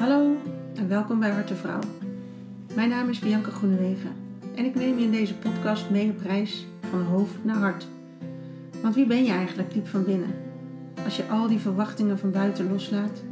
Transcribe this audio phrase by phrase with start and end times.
[0.00, 0.36] Hallo
[0.74, 1.80] en welkom bij Harte Vrouw.
[2.74, 4.10] Mijn naam is Bianca Groenewegen
[4.54, 7.86] en ik neem je in deze podcast mee op reis van hoofd naar hart.
[8.82, 10.34] Want wie ben je eigenlijk diep van binnen?
[11.04, 13.22] Als je al die verwachtingen van buiten loslaat.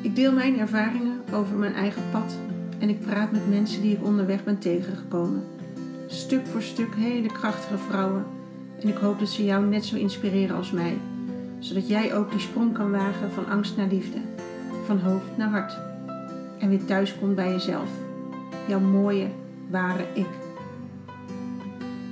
[0.00, 2.38] Ik deel mijn ervaringen over mijn eigen pad
[2.78, 5.42] en ik praat met mensen die ik onderweg ben tegengekomen.
[6.06, 8.24] Stuk voor stuk hele krachtige vrouwen
[8.80, 10.96] en ik hoop dat ze jou net zo inspireren als mij,
[11.58, 14.18] zodat jij ook die sprong kan wagen van angst naar liefde
[14.88, 15.78] van hoofd naar hart.
[16.58, 17.90] En weer thuis komt bij jezelf.
[18.68, 19.26] Jouw mooie,
[19.70, 20.28] ware ik.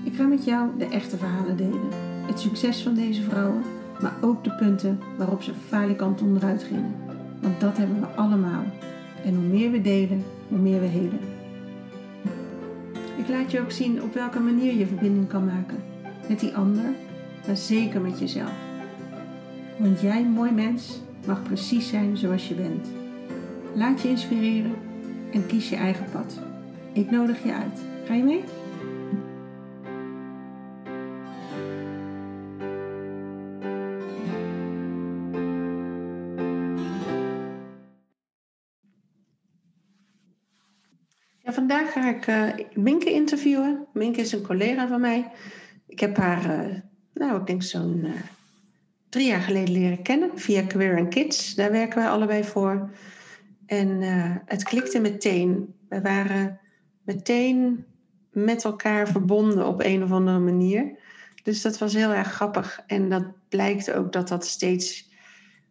[0.04, 1.88] Ik ga met jou de echte verhalen delen.
[2.26, 3.62] Het succes van deze vrouwen,
[4.00, 6.94] maar ook de punten waarop ze falikant onderuit gingen.
[7.40, 8.64] Want dat hebben we allemaal.
[9.24, 11.20] En hoe meer we delen, hoe meer we helen.
[13.16, 15.82] Ik laat je ook zien op welke manier je verbinding kan maken.
[16.28, 16.84] Met die ander,
[17.46, 18.52] maar zeker met jezelf.
[19.78, 22.88] Want jij, mooi mens, mag precies zijn zoals je bent.
[23.74, 24.74] Laat je inspireren
[25.32, 26.40] en kies je eigen pad.
[26.92, 27.80] Ik nodig je uit.
[28.04, 28.44] Ga je mee?
[41.38, 43.86] Ja, vandaag ga ik uh, Minke interviewen.
[43.92, 45.30] Minke is een collega van mij.
[45.86, 46.74] Ik heb haar, uh,
[47.14, 48.12] nou, ik denk zo'n uh,
[49.16, 51.54] drie jaar geleden leren kennen via Queer and Kids.
[51.54, 52.90] Daar werken wij allebei voor.
[53.66, 55.74] En uh, het klikte meteen.
[55.88, 56.60] We waren
[57.04, 57.84] meteen
[58.32, 60.98] met elkaar verbonden op een of andere manier.
[61.42, 62.82] Dus dat was heel erg grappig.
[62.86, 65.10] En dat blijkt ook dat dat steeds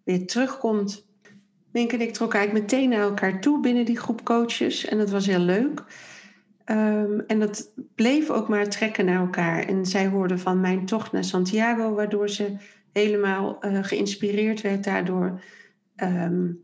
[0.03, 1.05] weer terugkomt.
[1.71, 4.85] Mink en ik trokken eigenlijk meteen naar elkaar toe binnen die groep coaches.
[4.85, 5.83] En dat was heel leuk.
[6.65, 9.63] Um, en dat bleef ook maar trekken naar elkaar.
[9.63, 12.55] En zij hoorde van mijn tocht naar Santiago, waardoor ze
[12.97, 15.41] helemaal uh, geïnspireerd werd daardoor.
[15.95, 16.63] Um,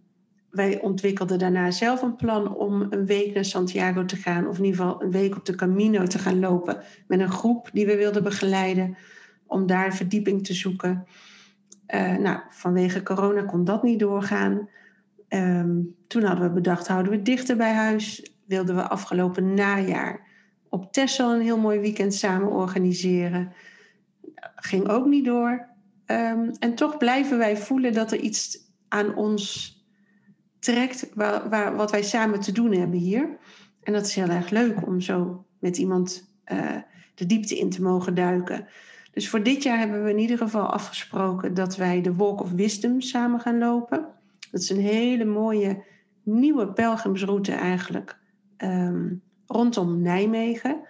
[0.50, 4.64] wij ontwikkelden daarna zelf een plan om een week naar Santiago te gaan, of in
[4.64, 7.96] ieder geval een week op de Camino te gaan lopen met een groep die we
[7.96, 8.98] wilden begeleiden,
[9.48, 11.06] om daar verdieping te zoeken.
[11.88, 14.70] Uh, nou, vanwege corona kon dat niet doorgaan.
[15.30, 18.34] Um, toen hadden we bedacht, houden we dichter bij huis.
[18.46, 20.28] Wilden we afgelopen najaar
[20.70, 23.52] op Texel een heel mooi weekend samen organiseren.
[24.56, 25.70] Ging ook niet door.
[26.12, 28.58] Um, en toch blijven wij voelen dat er iets
[28.88, 29.76] aan ons
[30.60, 33.38] trekt waar, waar, wat wij samen te doen hebben hier.
[33.84, 36.78] En dat is heel erg leuk om zo met iemand uh,
[37.16, 38.68] de diepte in te mogen duiken.
[39.12, 42.52] Dus voor dit jaar hebben we in ieder geval afgesproken dat wij de Walk of
[42.52, 44.08] Wisdom samen gaan lopen.
[44.52, 45.84] Dat is een hele mooie
[46.24, 48.18] nieuwe pelgrimsroute eigenlijk
[48.58, 50.82] um, rondom Nijmegen.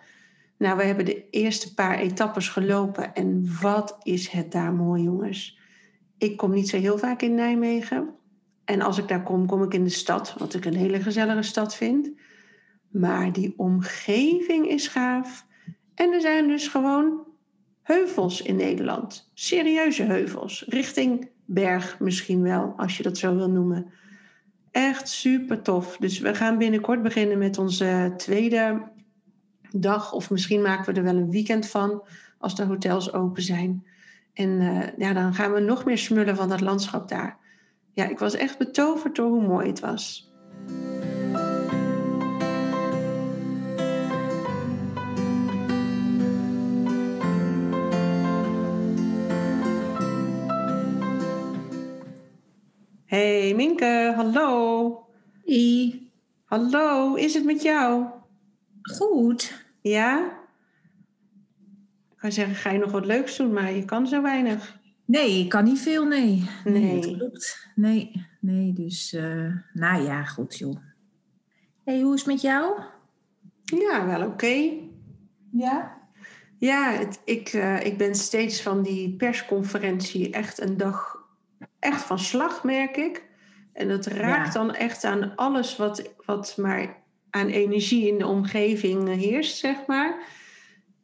[0.62, 5.60] Nou, we hebben de eerste paar etappes gelopen en wat is het daar mooi, jongens.
[6.18, 8.10] Ik kom niet zo heel vaak in Nijmegen.
[8.66, 11.42] En als ik daar kom, kom ik in de stad, wat ik een hele gezellige
[11.42, 12.12] stad vind.
[12.88, 15.46] Maar die omgeving is gaaf.
[15.96, 17.28] En er zijn dus gewoon
[17.82, 19.32] heuvels in Nederland.
[19.34, 20.66] Serieuze heuvels.
[20.68, 23.92] Richting berg misschien wel, als je dat zo wil noemen.
[24.72, 25.98] Echt super tof.
[25.98, 28.91] Dus we gaan binnenkort beginnen met onze tweede
[29.74, 30.14] dag.
[30.14, 32.04] Of misschien maken we er wel een weekend van
[32.38, 33.86] als de hotels open zijn.
[34.34, 37.38] En uh, ja, dan gaan we nog meer smullen van dat landschap daar.
[37.94, 40.30] Ja, ik was echt betoverd door hoe mooi het was.
[53.06, 55.06] Hey Minke, hallo.
[55.46, 56.12] I.
[56.46, 58.06] Hallo, is het met jou?
[58.82, 59.61] Goed.
[59.82, 60.40] Ja?
[62.12, 64.80] Ik kan zeggen, ga je nog wat leuks doen, maar je kan zo weinig.
[65.06, 66.50] Nee, ik kan niet veel, nee.
[66.64, 67.02] Nee.
[67.02, 67.68] dat klopt.
[67.76, 70.78] Nee, nee, dus, uh, nou ja, goed joh.
[71.84, 72.82] hey, hoe is het met jou?
[73.64, 74.32] Ja, wel oké.
[74.32, 74.90] Okay.
[75.52, 75.98] Ja?
[76.58, 81.22] Ja, het, ik, uh, ik ben steeds van die persconferentie echt een dag
[81.80, 83.30] echt van slag, merk ik.
[83.74, 84.60] En dat raakt ja.
[84.60, 87.01] dan echt aan alles wat, wat maar
[87.32, 90.40] aan energie in de omgeving heerst, zeg maar.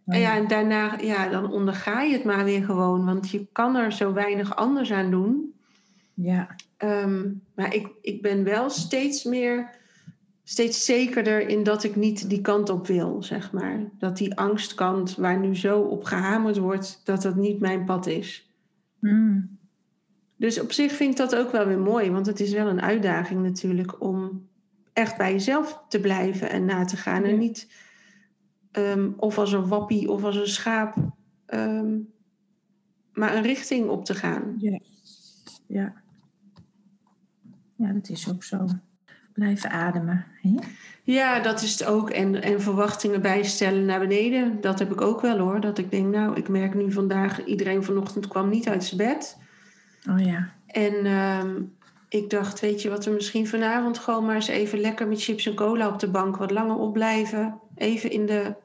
[0.06, 3.76] En ja, en daarna, ja, dan onderga je het maar weer gewoon, want je kan
[3.76, 5.54] er zo weinig anders aan doen.
[6.14, 6.56] Ja.
[6.78, 9.70] Um, maar ik, ik ben wel steeds meer,
[10.44, 13.90] steeds zekerder in dat ik niet die kant op wil, zeg maar.
[14.00, 18.52] Dat die angstkant waar nu zo op gehamerd wordt, dat dat niet mijn pad is.
[19.00, 19.58] Mm.
[20.36, 22.82] Dus op zich vind ik dat ook wel weer mooi, want het is wel een
[22.82, 24.48] uitdaging natuurlijk om
[24.98, 27.24] echt bij jezelf te blijven en na te gaan.
[27.24, 27.30] Ja.
[27.30, 27.68] En niet
[28.72, 30.96] um, of als een wappie of als een schaap,
[31.48, 32.10] um,
[33.14, 34.56] maar een richting op te gaan.
[34.58, 34.80] Ja.
[35.68, 35.94] ja.
[37.76, 38.68] Ja, dat is ook zo.
[39.34, 40.26] blijven ademen.
[40.42, 40.56] Hè?
[41.04, 42.10] Ja, dat is het ook.
[42.10, 44.62] En, en verwachtingen bijstellen naar beneden.
[44.62, 45.60] Dat heb ik ook wel hoor.
[45.60, 49.38] Dat ik denk, nou, ik merk nu vandaag, iedereen vanochtend kwam niet uit zijn bed.
[50.10, 50.50] Oh ja.
[50.68, 51.62] En ehm,
[52.10, 55.46] ik dacht, weet je wat, we misschien vanavond gewoon maar eens even lekker met chips
[55.46, 57.60] en cola op de bank wat langer opblijven.
[57.76, 58.56] Even in de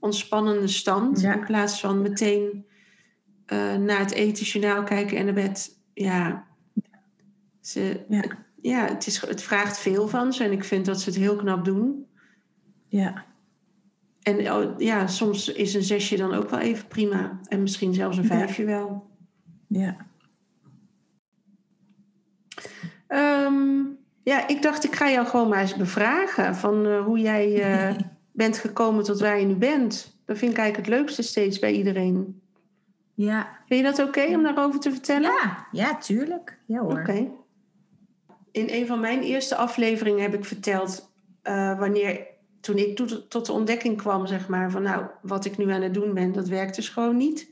[0.00, 1.20] ontspannende stand.
[1.20, 1.34] Ja.
[1.34, 2.66] In plaats van meteen
[3.46, 5.78] eh, naar het etensjournaal kijken en naar bed.
[5.94, 6.46] Ja,
[7.60, 8.24] ze, Ja.
[8.60, 11.36] ja het, is, het vraagt veel van ze en ik vind dat ze het heel
[11.36, 12.06] knap doen.
[12.88, 13.24] Ja.
[14.22, 17.40] En oh, ja, soms is een zesje dan ook wel even prima.
[17.48, 18.28] En misschien zelfs een Ja.
[18.28, 19.10] vijfje wel.
[19.66, 19.96] Ja.
[23.12, 23.84] Ehm,
[24.22, 27.96] ja, ik dacht, ik ga jou gewoon maar eens bevragen van eh, hoe jij eh,
[28.32, 30.20] bent gekomen tot waar je nu bent.
[30.24, 32.40] Dat vind ik eigenlijk het leukste steeds bij iedereen.
[33.14, 33.48] Ja.
[33.66, 35.30] Vind je dat oké om daarover te vertellen?
[35.30, 36.58] Ja, ja, tuurlijk.
[36.66, 36.98] Ja hoor.
[36.98, 37.30] Oké.
[38.50, 41.12] In een van mijn eerste afleveringen heb ik verteld
[41.42, 42.26] eh, wanneer,
[42.60, 45.82] toen ik tot, tot de ontdekking kwam, zeg maar, van nou, wat ik nu aan
[45.82, 47.50] het doen ben, dat werkt dus gewoon niet.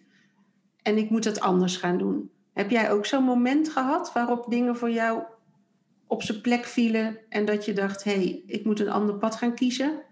[0.82, 2.30] En ik moet het anders gaan doen.
[2.52, 5.22] Heb jij ook zo'n moment gehad waarop dingen voor jou
[6.10, 9.36] op zijn plek vielen en dat je dacht, hé, hey, ik moet een ander pad
[9.36, 10.02] gaan kiezen?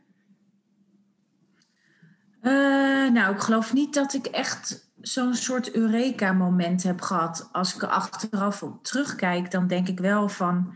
[2.40, 7.48] Eh, nou, ik geloof niet dat ik echt zo'n soort Eureka-moment heb gehad.
[7.52, 10.74] Als ik er achteraf op terugkijk, dan denk ik wel van...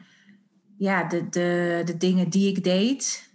[0.76, 3.30] Ja, de, de, de dingen die ik deed,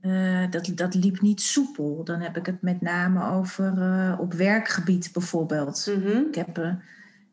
[0.00, 2.04] eh, dat, dat liep niet soepel.
[2.04, 5.86] Dan heb ik het met name over eh, op werkgebied bijvoorbeeld.
[5.96, 6.16] Mhm.
[6.16, 6.76] Ik heb,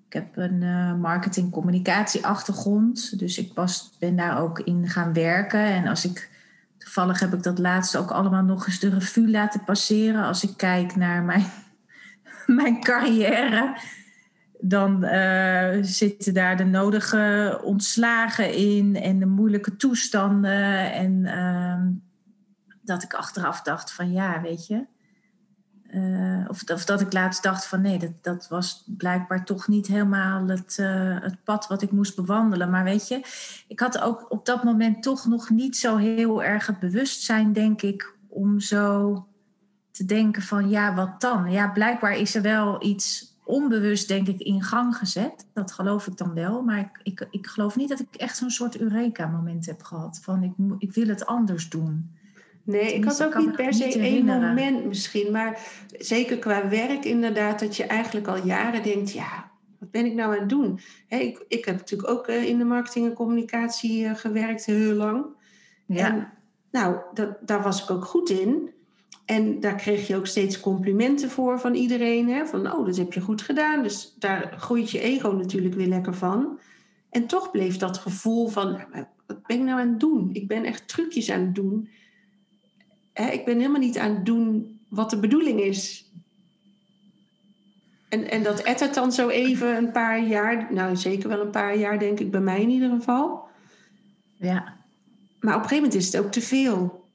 [0.08, 3.20] ik heb een eh marketing-communicatie-achtergrond.
[3.20, 5.66] Dus ik was, ben daar ook in gaan werken.
[5.66, 6.34] En als ik...
[6.78, 10.24] Toevallig heb ik dat laatst ook allemaal nog eens de revue laten passeren.
[10.24, 11.46] Als ik kijk naar mijn,
[12.62, 13.78] mijn carrière,
[14.60, 20.94] dan eh, zitten daar de nodige ontslagen in en de moeilijke toestanden.
[20.94, 21.92] En ehm,
[22.82, 24.86] dat ik achteraf dacht van ja, weet je.
[25.96, 29.88] Eh, of, of dat ik laatst dacht van nee, dat, dat was blijkbaar toch niet
[29.88, 32.70] helemaal het, eh, het pad wat ik moest bewandelen.
[32.70, 33.22] Maar weet je,
[33.68, 37.82] ik had ook op dat moment toch nog niet zo heel erg het bewustzijn, denk
[37.82, 39.26] ik, om zo
[39.92, 41.52] te denken van ja, wat dan?
[41.52, 45.46] Ja, blijkbaar is er wel iets onbewust, denk ik, in gang gezet.
[45.54, 46.62] Dat geloof ik dan wel.
[46.62, 50.20] Maar ik, ik, ik geloof niet dat ik echt zo'n soort Eureka-moment heb gehad.
[50.22, 52.12] Van ik, ik wil het anders doen.
[52.66, 55.32] Nee, ik had ook niet per niet se één moment misschien.
[55.32, 55.60] Maar
[55.98, 60.34] zeker qua werk inderdaad, dat je eigenlijk al jaren denkt, ja, wat ben ik nou
[60.34, 60.80] aan het doen?
[61.08, 65.26] Ik, ik heb natuurlijk ook eh, in de marketing en communicatie eh, gewerkt heel lang.
[65.86, 66.28] Ja, En
[66.72, 68.74] nou, dat, daar was ik ook goed in.
[69.26, 72.30] En daar kreeg je ook steeds complimenten voor van iedereen.
[72.30, 72.46] Hè?
[72.46, 73.84] Van, oh, dat heb je goed gedaan.
[73.84, 76.60] Dus daar groeit je ego natuurlijk weer lekker van.
[77.10, 80.30] En toch bleef dat gevoel van, nou, wat ben ik nou aan het doen?
[80.34, 81.90] Ik ben echt trucjes aan het doen.
[83.16, 86.12] Hè, ik ben helemaal niet aan het doen wat de bedoeling is.
[88.10, 91.78] En, en dat ettert dan zo even een paar jaar, nou zeker wel een paar
[91.78, 93.48] jaar denk ik, bij mij in ieder geval.
[94.38, 94.74] ja.
[95.40, 97.06] Maar op een gegeven moment is het ook te veel.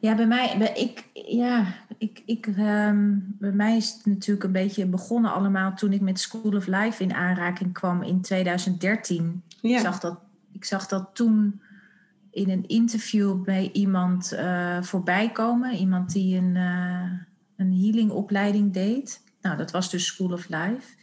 [0.00, 4.52] Ja, bij mij, bij, ik, ja, ik, ik, ehm, bij mij is het natuurlijk een
[4.52, 9.42] beetje begonnen allemaal toen ik met School of Life in aanraking kwam in 2013.
[9.60, 9.76] Ja.
[9.76, 10.18] Ik, zag dat,
[10.52, 11.60] ik zag dat toen
[12.30, 15.72] in een interview bij iemand eh, voorbij komen.
[15.72, 19.22] Iemand die een, eh een healingopleiding deed.
[19.40, 20.96] Nou, dat was dus School of Life.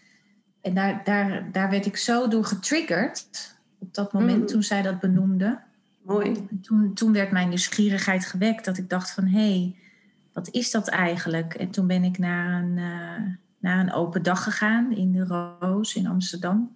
[0.62, 4.46] En daar, daar, daar werd ik zo door getriggerd op dat moment Mm.
[4.46, 5.60] toen zij dat benoemde.
[6.02, 6.32] Mooi.
[6.50, 9.76] En Toen, toen werd mijn nieuwsgierigheid gewekt dat ik dacht van hé, hey,
[10.34, 11.54] wat is dat eigenlijk?
[11.54, 15.26] En toen ben ik naar een, eh, naar een open dag gegaan in de
[15.60, 16.76] Roos in Amsterdam.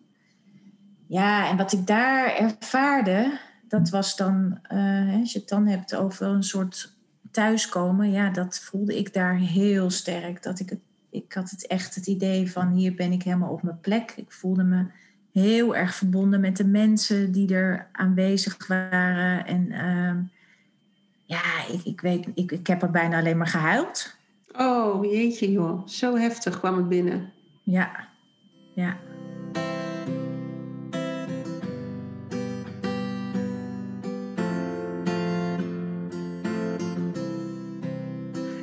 [1.07, 3.39] Ja, en wat ik daar ervaarde,
[3.69, 6.97] dat was dan, eh, als je het dan hebt over een soort
[7.31, 10.43] thuiskomen, ja, dat voelde ik daar heel sterk.
[10.43, 13.63] Dat ik, het, ik had het echt het idee van hier ben ik helemaal op
[13.63, 14.13] mijn plek.
[14.15, 14.85] Ik voelde me
[15.31, 19.45] heel erg verbonden met de mensen die er aanwezig waren.
[19.45, 20.21] En ehm,
[21.25, 24.17] ja, ik, ik weet, ik, ik heb er bijna alleen maar gehuild.
[24.57, 25.87] Oh, jeetje joh.
[25.87, 27.31] Zo heftig kwam het binnen.
[27.63, 28.07] Ja,
[28.75, 28.97] ja.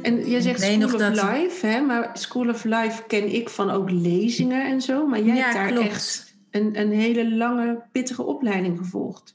[0.07, 1.81] En je zegt School of dat- Life, hè?
[1.81, 5.07] maar School of Life ken ik van ook lezingen en zo.
[5.07, 5.89] Maar jij Ja, hebt daar klopt.
[5.89, 9.35] echt een, een hele lange, pittige opleiding gevolgd.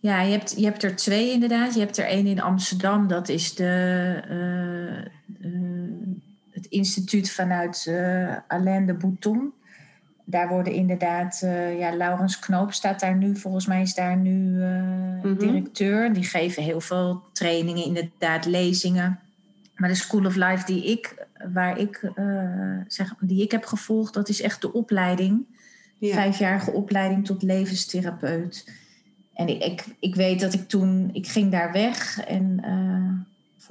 [0.00, 1.74] Ja, je hebt, je hebt er twee inderdaad.
[1.74, 3.64] Je hebt er één in Amsterdam, dat is de,
[4.28, 5.04] eh, eh,
[6.50, 9.52] het instituut vanuit eh, Alain de Bouton.
[10.32, 14.64] Daar worden inderdaad, uh, ja, Laurens Knoop staat daar nu, volgens mij is daar nu
[15.24, 16.12] uh, directeur.
[16.12, 19.18] Die geven heel veel trainingen, inderdaad, lezingen.
[19.76, 24.14] Maar de School of Life die ik, waar ik, uh, zeg, die ik heb gevolgd,
[24.14, 25.44] dat is echt de opleiding.
[25.98, 26.14] Ja.
[26.14, 28.70] Vijfjarige opleiding tot levenstherapeut.
[29.34, 32.60] En ik, ik, ik, weet dat ik toen, ik ging daar weg en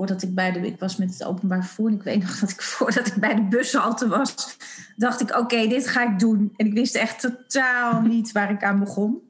[0.02, 1.88] voordat ik bij de, ik was met het openbaar vervoer.
[1.88, 4.58] En ik weet nog dat ik voordat ik bij de bushalte was,
[4.96, 6.54] dacht ik: oké, dit ga ik doen.
[6.56, 9.30] En ik wist echt totaal niet waar ik aan begon.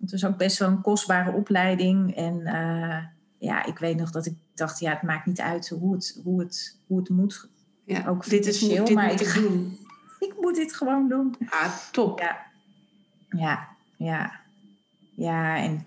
[0.00, 2.16] Het was ook best wel een kostbare opleiding.
[2.16, 2.96] En uh,
[3.38, 6.40] ja, ik weet nog dat ik dacht: ja, het maakt niet uit hoe het, hoe
[6.40, 7.48] het, hoe het moet.
[7.84, 9.78] Ja, ook dit is dit maar moet ik, doen.
[10.28, 11.36] Ik moet dit gewoon doen.
[11.48, 12.20] Ah, top.
[12.20, 12.36] Ja,
[13.28, 14.40] ja, ja.
[15.14, 15.86] ja en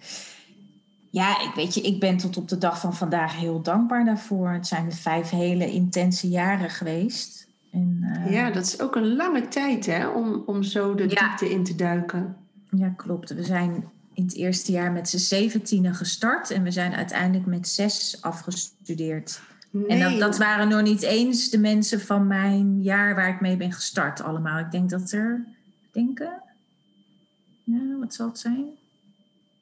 [1.16, 4.50] ja, ik weet je, ik ben tot op de dag van vandaag heel dankbaar daarvoor.
[4.50, 7.48] Het zijn vijf hele intense jaren geweest.
[7.72, 11.28] En, uh, ja, dat is ook een lange tijd hè, om, om zo de ja.
[11.28, 12.36] diepte in te duiken.
[12.70, 13.34] Ja, klopt.
[13.34, 17.68] We zijn in het eerste jaar met z'n zeventienen gestart en we zijn uiteindelijk met
[17.68, 19.42] zes afgestudeerd.
[19.70, 19.88] Nee.
[19.88, 23.58] En dat, dat, waren nog niet eens de mensen van mijn jaar waar ik mee
[23.58, 24.60] ben gestart allemaal.
[24.60, 25.46] Ik denk dat er,
[25.92, 26.42] denken,
[27.64, 28.66] nou, wat zal het zijn?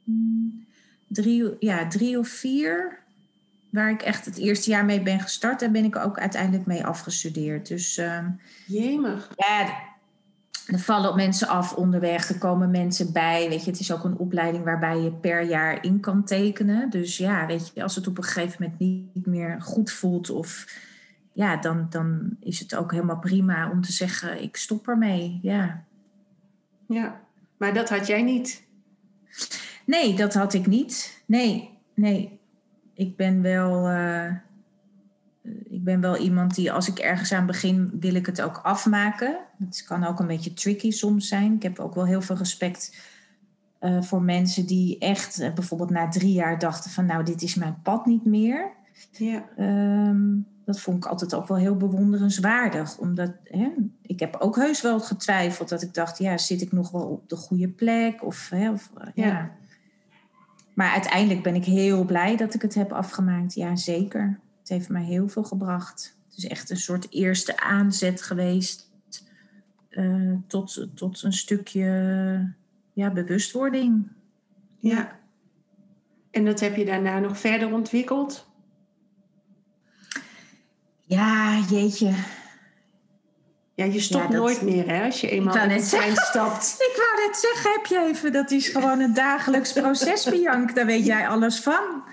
[0.04, 0.64] Hmm
[1.14, 3.02] drie, ja, drie of vier
[3.70, 5.60] waar ik echt het eerste jaar mee ben gestart.
[5.60, 7.68] Daar ben ik ook uiteindelijk mee afgestudeerd.
[7.68, 8.26] Dus uh,
[8.66, 9.30] Jemig.
[9.36, 9.82] Ja,
[10.68, 13.50] er vallen mensen af onderweg, er komen mensen bij.
[13.50, 16.90] Weet je, het is ook een opleiding waarbij je per jaar in kan tekenen.
[16.90, 20.66] Dus ja, weet je, als het op een gegeven moment niet meer goed voelt of
[21.34, 25.40] ja, dan, dan is het ook helemaal prima om te zeggen, ik stop ermee.
[25.42, 25.84] Ja.
[26.88, 27.22] Ja,
[27.58, 28.64] maar dat had jij niet.
[29.86, 31.24] Nee, dat had ik niet.
[31.26, 32.40] Nee, nee.
[32.94, 33.90] Ik ben wel.
[33.90, 34.32] Uh,
[35.70, 39.40] ik ben wel iemand die als ik ergens aan begin, wil ik het ook afmaken.
[39.60, 41.54] Het kan ook een beetje tricky soms zijn.
[41.54, 42.96] Ik heb ook wel heel veel respect
[43.82, 47.56] uh, voor mensen die echt uh, bijvoorbeeld na drie jaar dachten van nou, dit is
[47.56, 48.72] mijn pad niet meer.
[49.12, 49.44] Ja.
[49.60, 52.98] Um, dat vond ik altijd ook wel heel bewonderenswaardig.
[52.98, 53.70] Omdat hè,
[54.02, 57.30] ik heb ook heus wel getwijfeld dat ik dacht, ja, zit ik nog wel op
[57.30, 58.24] de goede plek?
[58.24, 59.26] Of, hè, of ja.
[59.26, 59.52] ja.
[60.74, 63.54] Maar uiteindelijk ben ik heel blij dat ik het heb afgemaakt.
[63.54, 64.40] Ja, zeker.
[64.60, 66.18] Het heeft mij heel veel gebracht.
[66.28, 68.92] Het is echt een soort eerste aanzet geweest
[69.90, 72.54] uh, tot, tot een stukje
[72.94, 74.08] ja, bewustwording.
[74.80, 75.20] Ja.
[76.32, 78.48] En dat heb je daarna nog verder ontwikkeld?
[81.02, 82.14] Ja, jeetje.
[83.86, 86.76] Ja, je stopt nooit meer hè, als je eenmaal in de trein stapt.
[86.90, 90.74] ik wou net zeggen, heb je even, dat is gewoon een dagelijks proces, Bianca.
[90.74, 92.04] Daar weet jij alles van.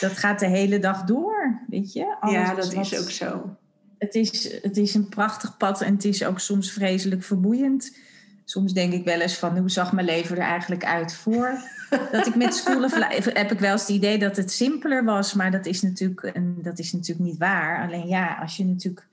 [0.00, 2.16] Dat gaat de hele dag door, weet je.
[2.20, 3.56] Alles ja, dat is ook zo.
[3.98, 7.96] Het is, het is een prachtig pad en het is ook soms vreselijk vermoeiend.
[8.44, 11.62] Soms denk ik wel eens van, hoe zag mijn leven er eigenlijk uit voor?
[12.12, 15.04] dat ik met School of Life, heb ik wel eens het idee dat het simpeler
[15.04, 15.34] was.
[15.34, 16.32] Maar dat is natuurlijk,
[16.64, 17.86] dat is natuurlijk niet waar.
[17.86, 19.06] Alleen ja, als je natuurlijk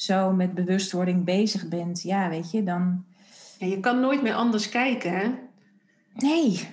[0.00, 3.04] zo met bewustwording bezig bent, ja, weet je, dan.
[3.58, 5.34] Ja, je kan nooit meer anders kijken, hè?
[6.14, 6.68] Nee,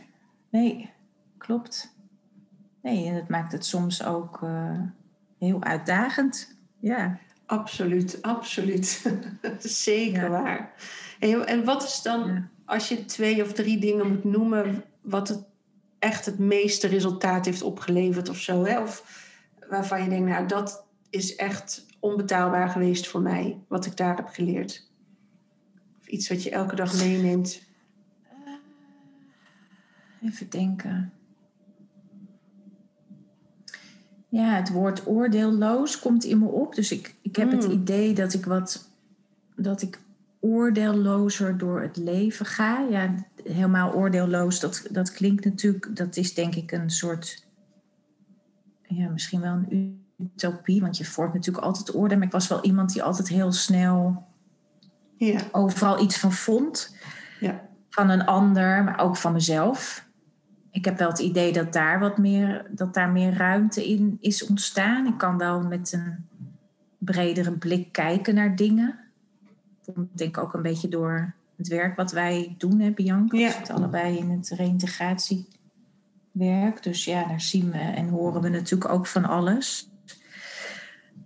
[0.49, 0.89] nee,
[1.37, 1.95] klopt.
[2.81, 4.79] Nee, en dat maakt het soms ook uh,
[5.37, 6.57] heel uitdagend.
[6.79, 7.19] Ja.
[7.45, 9.13] Absoluut, absoluut.
[9.59, 10.29] Zeker ja.
[10.29, 10.73] waar.
[11.19, 12.49] En, wat is dan, ja.
[12.65, 15.43] als je twee of drie dingen moet noemen, wat het
[15.99, 18.65] echt het meeste resultaat heeft opgeleverd of zo?
[18.65, 18.81] Hè?
[18.81, 19.23] Of
[19.69, 24.27] waarvan je denkt, nou, dat is echt onbetaalbaar geweest voor mij, wat ik daar heb
[24.27, 24.89] geleerd?
[25.99, 27.61] Of iets wat je elke dag meeneemt?
[30.21, 31.13] Uh, even denken.
[34.29, 36.75] Ja, het woord oordeelloos komt in me op.
[36.75, 37.53] Dus ik, ik heb mm.
[37.53, 37.73] het hmm.
[37.73, 38.89] idee dat ik wat
[39.55, 39.99] dat ik
[40.39, 42.87] oordeellozer door het leven ga.
[42.89, 47.45] Ja, helemaal oordeelloos, dat, dat klinkt natuurlijk, dat is denk ik een soort,
[48.87, 52.15] ja, misschien wel een utopie, want je vormt natuurlijk altijd orde.
[52.15, 54.23] Maar ik was wel iemand die altijd heel snel
[55.17, 55.39] ja.
[55.51, 56.95] overal iets van vond.
[57.39, 57.61] Ja.
[57.89, 60.07] Van een ander, maar ook van mezelf.
[60.71, 64.47] Ik heb wel het idee dat daar wat meer, dat daar meer ruimte in is
[64.47, 65.05] ontstaan.
[65.05, 66.25] Ik kan wel met een
[66.97, 68.99] bredere blik kijken naar dingen.
[69.85, 73.37] Ik denk ook een beetje door het werk wat wij doen, hè, Bianca.
[73.37, 73.47] Ja.
[73.47, 76.83] We zitten allebei in het reïntegratiewerk.
[76.83, 79.89] Dus ja, daar zien we en horen we natuurlijk ook van alles.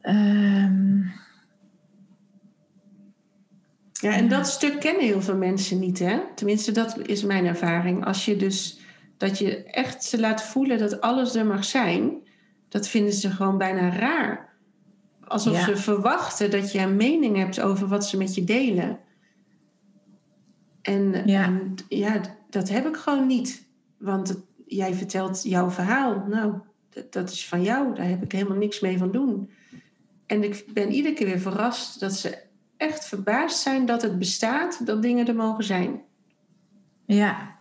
[0.09, 1.11] Um...
[4.01, 6.19] Ja, en dat stuk kennen heel veel mensen niet, hè?
[6.35, 8.05] Tenminste, dat is mijn ervaring.
[8.05, 8.79] Als je dus
[9.17, 12.11] dat je echt ze laat voelen dat alles er mag zijn,
[12.69, 14.53] dat vinden ze gewoon bijna raar.
[15.23, 15.63] Alsof ja.
[15.63, 18.99] ze verwachten dat je een mening hebt over wat ze met je delen.
[20.81, 21.43] En Ja.
[21.43, 23.67] en ja, dat heb ik gewoon niet.
[23.97, 26.23] Want het- jij vertelt jouw verhaal.
[26.27, 26.53] Nou,
[26.89, 27.95] dat, dat is van jou.
[27.95, 29.49] Daar heb ik helemaal niks mee van doen.
[30.29, 32.37] En ik ben iedere keer weer verrast dat ze
[32.77, 36.01] echt verbaasd zijn dat het bestaat, dat dingen er mogen zijn.
[37.05, 37.57] Ja.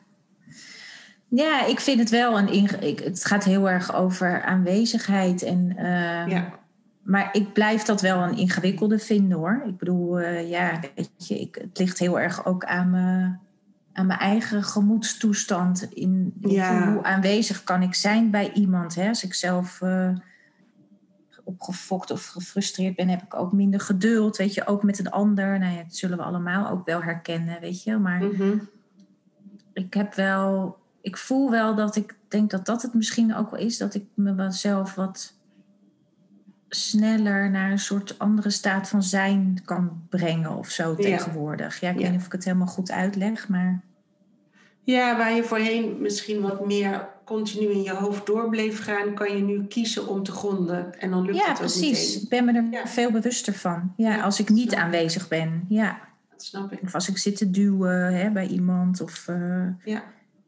[1.28, 2.52] Ja, ik vind het wel een.
[2.80, 5.42] Ik, het gaat heel erg over aanwezigheid.
[5.42, 6.58] En, ehm, Ja.
[7.02, 9.62] Maar ik blijf dat wel een ingewikkelde vinden hoor.
[9.66, 13.36] Ik bedoel, eh, ja, weet je, ik, het ligt heel erg ook aan, me,
[13.92, 15.82] aan mijn eigen gemoedstoestand.
[15.92, 16.92] In, Ja.
[16.92, 18.94] Hoe aanwezig kan ik zijn bij iemand?
[18.94, 19.08] Hè?
[19.08, 20.10] Als ik zelf eh,
[21.48, 24.36] opgefokt of gefrustreerd ben, heb ik ook minder geduld.
[24.36, 25.58] Weet je, ook met een ander.
[25.58, 27.96] Nou ja, dat zullen we allemaal ook wel herkennen, weet je.
[27.96, 28.58] Maar Mhm.
[29.72, 33.60] ik heb wel, ik voel wel dat ik denk dat dat het misschien ook wel
[33.60, 35.36] is, dat ik me wel zelf wat
[36.68, 40.96] sneller naar een soort andere staat van zijn kan brengen of zo Ja.
[40.96, 41.80] tegenwoordig.
[41.80, 42.02] Ja, ik Ja.
[42.02, 43.80] weet niet of ik het helemaal goed uitleg, maar
[44.82, 49.36] Ja, waar je voorheen misschien wat meer continu in je hoofd door bleef gaan, kan
[49.36, 51.00] je nu kiezen om te gronden.
[51.00, 52.06] En dan lukt ja, het ook precies.
[52.06, 52.22] meteen.
[52.22, 52.86] Ik ben me er Ja.
[52.86, 53.92] veel bewuster van.
[53.96, 55.64] Ja, Ja, als ik niet aanwezig ben.
[55.68, 55.98] Ja,
[56.30, 56.82] Dat snap ik.
[56.82, 60.02] of als ik zit te duwen hè, bij iemand of eh, Ja.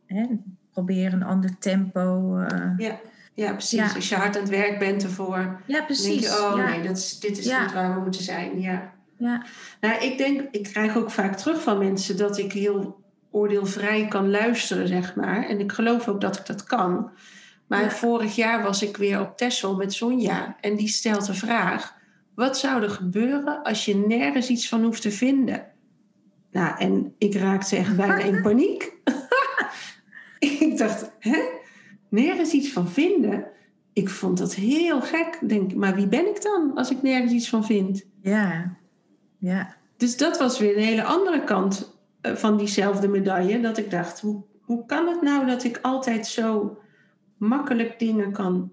[0.07, 0.27] hè,
[0.73, 2.37] probeer een ander tempo.
[2.39, 2.71] eh.
[2.77, 2.99] Ja,
[3.35, 3.95] ja precies.
[3.95, 6.23] Als je hard aan het werk bent ervoor, ja, precies.
[6.23, 8.61] je, oh nee, dat is, dit is niet waar we moeten zijn.
[8.61, 8.93] Ja.
[9.19, 9.43] Ja.
[9.81, 13.00] Nou, ik denk, ik krijg ook vaak terug van mensen dat ik heel
[13.31, 15.47] oordeelvrij kan luisteren, zeg maar.
[15.49, 17.11] En ik geloof ook dat ik dat kan.
[17.67, 17.91] Maar Ja.
[17.91, 20.57] vorig jaar was ik weer op Texel met Sonja.
[20.61, 21.95] En die stelt de vraag,
[22.35, 25.67] wat zou er gebeuren als je nergens iets van hoeft te vinden?
[26.51, 28.93] Nou, en ik raakte echt bijna in paniek.
[30.39, 31.39] ik dacht, hè?
[32.09, 33.47] Nergens iets van vinden?
[33.93, 35.39] Ik vond dat heel gek.
[35.49, 38.05] Denk, maar wie ben ik dan als ik nergens iets van vind?
[38.23, 38.77] ja,
[39.39, 39.75] ja.
[39.97, 43.61] Dus dat was weer een hele andere kant van diezelfde medaille.
[43.61, 46.79] Dat ik dacht, hoe, hoe kan het nou dat ik altijd zo
[47.37, 48.73] makkelijk dingen kan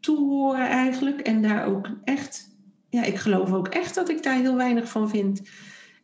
[0.00, 1.20] toehoren eigenlijk.
[1.20, 2.56] En daar ook echt,
[2.88, 5.42] ja, ik geloof ook echt dat ik daar heel weinig van vind.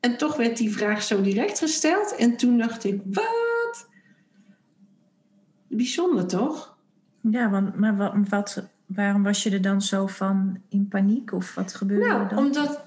[0.00, 2.16] En toch werd die vraag zo direct gesteld.
[2.16, 3.88] En toen dacht ik, wat?
[5.68, 6.76] Bijzonder toch?
[7.20, 11.32] Ja, want, maar wat, wat, waarom was je er dan zo van in paniek?
[11.32, 12.38] Of wat gebeurde er Nou, dan?
[12.38, 12.84] omdat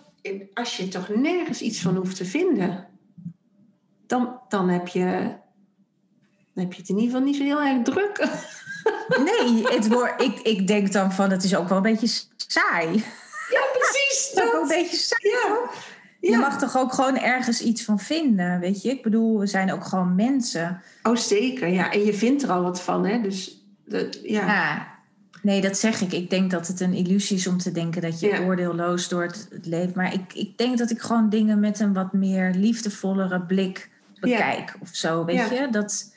[0.53, 2.87] als je toch nergens iets van hoeft te vinden,
[4.07, 5.03] dan, dan, heb, je,
[6.53, 8.27] dan heb je het in ieder geval niet zo heel erg druk.
[9.23, 12.87] Nee, het wordt, ik, ik denk dan van het is ook wel een beetje saai.
[13.49, 14.31] Ja, precies.
[14.33, 14.67] Het is ook een Dat.
[14.67, 15.33] beetje saai.
[15.33, 15.69] Ja.
[16.19, 18.89] Je mag toch ook gewoon ergens iets van vinden, weet je?
[18.89, 20.81] Ik bedoel, we zijn ook gewoon mensen.
[21.03, 21.67] Oh, zeker.
[21.67, 23.21] Ja, en je vindt er al wat van, hè?
[23.21, 24.45] Dus dat, ja.
[24.45, 24.93] Ja.
[25.41, 26.11] Nee, dat zeg ik.
[26.11, 29.47] Ik denk dat het een illusie is om te denken dat je oordeelloos door het,
[29.51, 29.93] het leven.
[29.95, 33.89] Maar ik, ik denk dat ik gewoon dingen met een wat meer liefdevollere blik
[34.29, 35.51] bekijk of zo, weet Ja.
[35.51, 35.69] je?
[35.69, 36.15] Dat,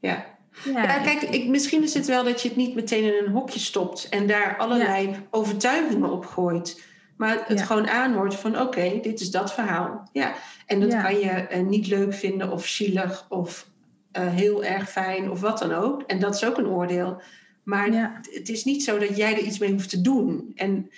[0.00, 0.24] ja.
[0.64, 3.32] ja, Ja, kijk, ik, misschien is het wel dat je het niet meteen in een
[3.32, 6.82] hokje stopt en daar allerlei overtuigingen op gooit.
[7.16, 7.64] Maar het Ja.
[7.64, 10.08] gewoon aanhoort van oké, dit is dat verhaal.
[10.12, 10.34] Ja.
[10.66, 11.02] En dat Ja.
[11.02, 13.68] kan je eh, niet leuk vinden of zielig of
[14.12, 16.02] eh, heel erg fijn of wat dan ook.
[16.02, 17.22] En dat is ook een oordeel.
[17.62, 18.12] Maar Ja.
[18.16, 20.52] het- het is niet zo dat jij er iets mee hoeft te doen.
[20.54, 20.90] En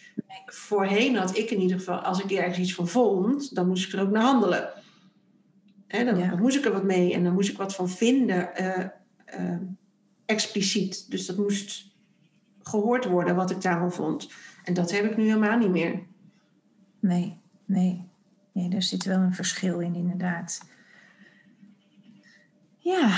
[0.47, 3.93] voorheen had ik in ieder geval, als ik ergens iets van vond, dan moest ik
[3.93, 4.69] er ook naar handelen.
[5.91, 6.29] Hè, dan, Ja.
[6.29, 8.87] dan moest ik er wat mee en dan moest ik wat van vinden, eh,
[9.25, 9.61] eh,
[10.25, 11.11] expliciet.
[11.11, 11.91] Dus dat moest
[12.63, 14.31] gehoord worden wat ik daarvan vond.
[14.65, 16.03] En dat heb ik nu helemaal niet meer.
[17.01, 18.09] Nee, nee.
[18.53, 20.61] Nee, daar zit wel een verschil in, inderdaad.
[22.79, 23.11] Ja,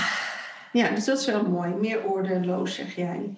[0.71, 1.73] Ja, dus dat is wel mooi.
[1.73, 3.37] Meer oordeelloos, zeg jij.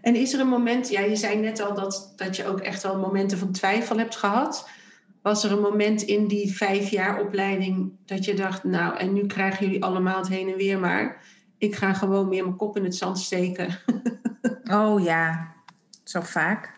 [0.00, 2.82] En is er een moment, ja, je zei net al dat, dat je ook echt
[2.82, 4.68] wel momenten van twijfel hebt gehad.
[5.24, 9.26] Was er een moment in die vijf jaar opleiding dat je dacht, nou, en nu
[9.26, 11.22] krijgen jullie allemaal het heen en weer maar.
[11.58, 13.78] Ik ga gewoon meer mijn kop in het zand steken.
[14.80, 15.52] oh ja,
[16.02, 16.72] zo vaak.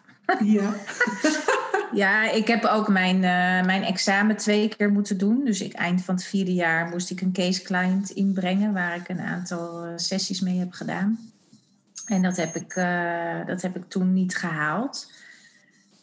[0.44, 0.74] Ja.
[1.92, 5.44] Ja, ik heb ook mijn, eh, mijn examen twee keer moeten doen.
[5.44, 8.72] Dus ik, eind van het vierde jaar moest ik een case client inbrengen...
[8.72, 11.18] waar ik een aantal eh, sessies mee heb gedaan.
[12.06, 15.12] En dat heb ik, eh, dat heb ik toen niet gehaald.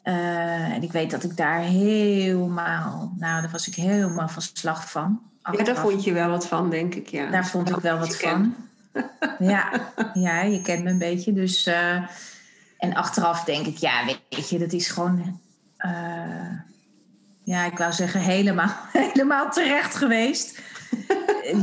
[0.03, 3.13] Eh, en ik weet dat ik daar helemaal...
[3.17, 5.21] Nou, daar was ik helemaal van slag van.
[5.57, 7.07] ja, daar vond je wel wat van, denk ik.
[7.07, 7.29] Ja.
[7.29, 8.55] Daar vond ik wel wat van.
[9.39, 11.33] Ja, ja, je kent me een beetje.
[11.33, 12.03] Dus, eh,
[12.77, 15.39] en achteraf denk ik, ja, weet je, dat is gewoon,
[15.77, 16.57] eh,
[17.43, 20.61] ja, ik wou zeggen, helemaal, helemaal terecht geweest.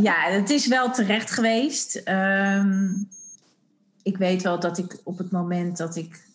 [0.03, 1.96] ja, het is wel terecht geweest.
[1.96, 2.88] Ehm,
[4.03, 6.29] ik weet wel dat ik op het moment dat ik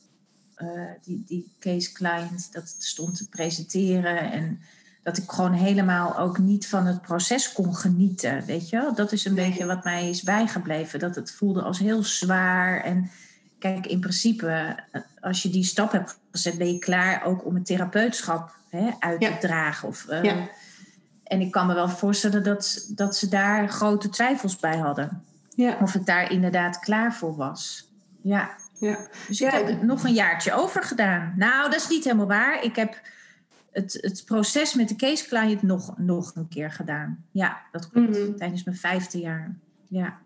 [0.56, 0.68] eh,
[1.04, 4.60] die, die case client, dat het stond te presenteren en
[5.04, 8.46] dat ik gewoon helemaal ook niet van het proces kon genieten.
[8.46, 9.48] Weet je, dat is een Nee.
[9.48, 11.00] beetje wat mij is bijgebleven.
[11.00, 12.82] Dat het voelde als heel zwaar.
[12.84, 13.10] En
[13.60, 14.76] kijk, in principe,
[15.22, 19.22] als je die stap hebt gezet, ben je klaar ook om het therapeutschap hè, uit
[19.22, 19.32] Ja.
[19.32, 19.88] te dragen.
[19.88, 20.50] Of, eh, Ja.
[21.24, 25.24] En ik kan me wel voorstellen dat, dat ze daar grote twijfels bij hadden.
[25.56, 27.90] Ja, Of ik daar inderdaad klaar voor was.
[28.22, 29.08] Ja, ja.
[29.28, 31.34] dus Ja, ik heb nog een jaartje over gedaan.
[31.38, 32.64] Nou, dat is niet helemaal waar.
[32.64, 33.02] Ik heb
[33.72, 37.26] het, het proces met de case client nog, nog een keer gedaan.
[37.32, 38.10] Ja, dat klopt.
[38.10, 38.36] Mhm.
[38.36, 39.56] Tijdens mijn vijfde jaar.
[39.88, 40.18] Ja.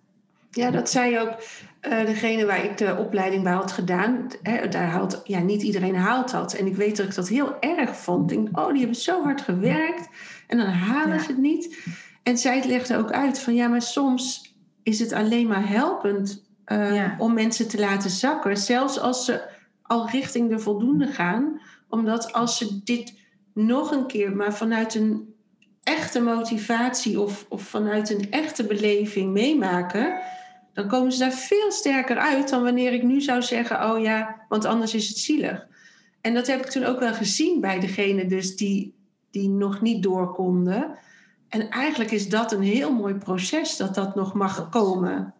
[0.51, 1.43] Ja, dat zei ook
[1.79, 4.27] eh, degene waar ik de opleiding bij had gedaan.
[4.43, 6.53] Hè, daar haalt, ja, niet iedereen haalt dat.
[6.53, 8.31] En ik weet dat ik dat heel erg vond.
[8.31, 10.07] Ik denk, oh, die hebben zo hard gewerkt.
[10.47, 11.21] En dan halen Ja.
[11.23, 11.77] ze het niet.
[12.23, 16.95] En zij legde ook uit van, ja, maar soms is het alleen maar helpend eh,
[16.95, 17.15] Ja.
[17.17, 18.58] om mensen te laten zakken.
[18.58, 19.41] Zelfs als ze
[19.82, 21.62] al richting de voldoende gaan.
[21.89, 23.13] Omdat als ze dit
[23.53, 25.34] nog een keer, maar vanuit een
[25.84, 30.19] echte motivatie of, of vanuit een echte beleving meemaken,
[30.73, 34.45] dan komen ze daar veel sterker uit dan wanneer ik nu zou zeggen: Oh ja,
[34.49, 35.67] want anders is het zielig.
[36.21, 38.95] En dat heb ik toen ook wel gezien bij degene dus die,
[39.32, 40.97] die nog niet door konden.
[41.47, 45.34] En eigenlijk is dat een heel mooi proces dat dat nog mag komen.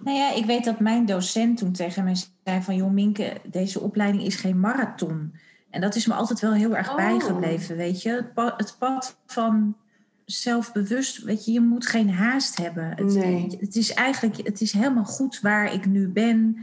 [0.00, 2.76] Nou ja, ik weet dat mijn docent toen tegen mij zei van...
[2.76, 5.34] joh Minke, deze opleiding is geen marathon.
[5.70, 6.96] En dat is me altijd wel heel erg Oh.
[6.96, 8.10] bijgebleven, weet je.
[8.10, 9.76] Het pad, het pad van
[10.24, 12.88] zelfbewust, weet je, je moet geen haast hebben.
[12.96, 13.56] Het, Nee.
[13.60, 16.56] het is eigenlijk, het is helemaal goed waar ik nu ben...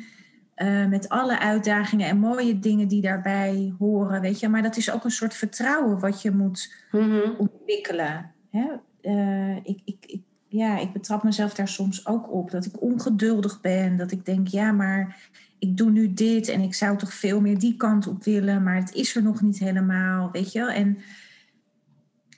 [0.56, 4.50] eh, met alle uitdagingen en mooie dingen die daarbij horen, weet je.
[4.50, 7.30] Maar dat is ook een soort vertrouwen wat je moet Mhm.
[7.38, 8.32] ontwikkelen.
[8.52, 8.67] Hè?
[9.02, 12.52] Eh, ik, ik, ik, ja, ik betrap mezelf daar soms ook op.
[12.52, 13.98] Dat ik ongeduldig ben.
[13.98, 17.60] Dat ik denk, ja, maar ik doe nu dit en ik zou toch veel meer
[17.60, 18.64] die kant op willen.
[18.64, 20.70] Maar het is er nog niet helemaal, weet je wel.
[20.70, 20.98] En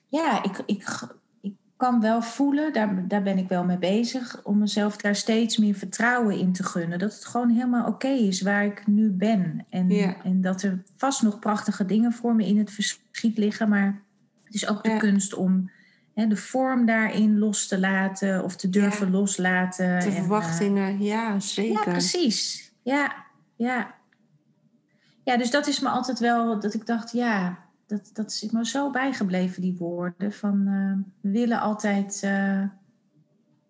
[0.07, 1.07] ja, ik, ik,
[1.41, 4.41] ik kan wel voelen, daar, daar ben ik wel mee bezig...
[4.43, 6.99] om mezelf daar steeds meer vertrouwen in te gunnen.
[6.99, 9.65] Dat het gewoon helemaal oké is waar ik nu ben.
[9.69, 10.23] En, Ja.
[10.23, 13.69] en dat er vast nog prachtige dingen voor me in het verschiet liggen...
[13.69, 14.01] maar
[14.43, 14.97] het is ook de Ja.
[14.97, 15.69] kunst om
[16.13, 19.99] hè, de vorm daarin los te laten of te durven loslaten.
[19.99, 21.83] De En, eh, verwachtingen, ja, ja, zeker.
[21.91, 22.71] precies.
[22.81, 23.95] Ja, ja.
[25.23, 28.65] Ja, dus dat is me altijd wel dat ik dacht, ja, dat, dat is me
[28.65, 30.33] zo bijgebleven, die woorden.
[30.33, 32.61] Van eh, we willen altijd eh,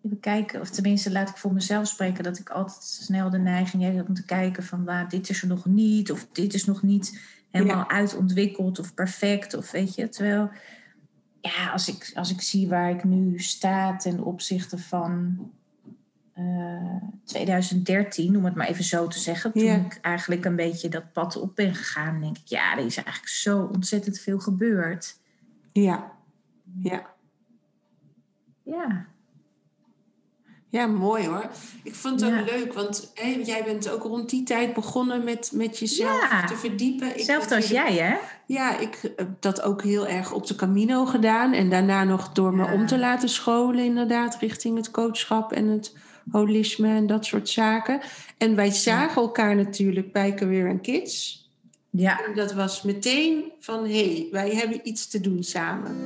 [0.02, 3.82] even kijken, of tenminste laat ik voor mezelf spreken, dat ik altijd snel de neiging
[3.82, 6.82] heb om te kijken van waar dit is er nog niet, of dit is nog
[6.82, 7.88] niet helemaal Ja.
[7.88, 10.50] uitontwikkeld of perfect, of weet je, terwijl
[11.52, 15.38] ja, als ik, als ik zie waar ik nu sta ten opzichte van
[16.32, 19.74] eh, 2013, om het maar even zo te zeggen, toen Ja.
[19.74, 23.28] ik eigenlijk een beetje dat pad op ben gegaan, denk ik, ja, er is eigenlijk
[23.28, 25.18] zo ontzettend veel gebeurd.
[25.72, 26.12] Ja,
[26.82, 27.12] ja.
[28.62, 29.06] Ja,
[30.74, 31.50] Ja, mooi hoor.
[31.82, 32.40] Ik vond het Ja.
[32.40, 36.46] ook leuk, want hé, jij bent ook rond die tijd begonnen met, met jezelf Ja.
[36.46, 37.08] te verdiepen.
[37.08, 38.16] Ik hetzelfde als jij, hè?
[38.46, 41.52] Ja, ik heb dat ook heel erg op de Camino gedaan.
[41.52, 42.72] En daarna nog door me Ja.
[42.72, 45.96] om te laten scholen, inderdaad, richting het coachschap en het
[46.30, 48.00] holisme en dat soort zaken.
[48.38, 51.42] En wij zagen elkaar natuurlijk bij Career and Kids.
[51.90, 55.96] Ja, En dat was meteen van, hé, hey, wij hebben iets te doen samen.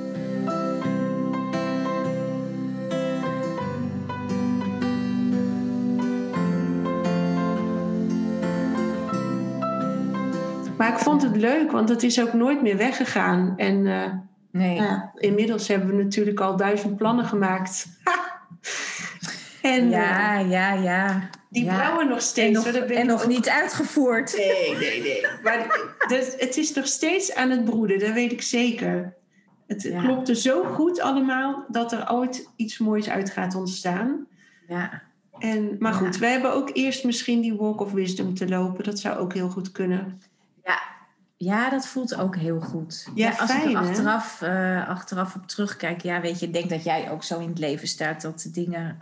[10.79, 13.53] Maar ik vond het leuk, want het is ook nooit meer weggegaan.
[13.57, 14.11] En eh,
[14.51, 14.75] nee.
[14.75, 17.87] ja, inmiddels hebben we natuurlijk al duizend plannen gemaakt.
[19.61, 21.29] en eh, Ja, ja, ja.
[21.49, 21.75] die ja.
[21.75, 22.65] brouwen nog steeds.
[22.65, 24.37] En nog, hoor, en nog ook- niet uitgevoerd.
[24.37, 25.25] Nee, nee, nee.
[25.43, 29.13] Maar dus, het is nog steeds aan het broeden, dat weet ik zeker.
[29.67, 30.01] Het Ja.
[30.01, 34.27] klopte zo goed allemaal dat er ooit iets moois uit gaat ontstaan.
[34.67, 35.01] Ja,
[35.39, 35.97] En, maar Ja.
[35.97, 38.83] goed, we hebben ook eerst misschien die Walk of Wisdom te lopen.
[38.83, 40.21] Dat zou ook heel goed kunnen.
[40.69, 40.79] Ja.
[41.37, 43.07] ja dat voelt ook heel goed.
[43.15, 46.69] Ja, als fijn, ik er achteraf, eh, achteraf op terugkijk, ja, weet je, ik denk
[46.69, 48.97] dat jij ook zo in het leven staat dat de dingen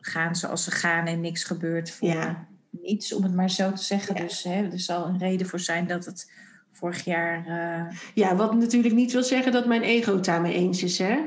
[0.00, 2.46] gaan zoals ze gaan en niks gebeurt voor Ja.
[2.70, 4.14] niets, om het maar zo te zeggen.
[4.16, 4.20] Ja.
[4.22, 6.30] Dus hè, er zal een reden voor zijn dat het
[6.72, 7.46] vorig jaar.
[7.46, 11.18] eh, Ja, wat natuurlijk niet wil zeggen dat mijn ego het daarmee eens is, hè?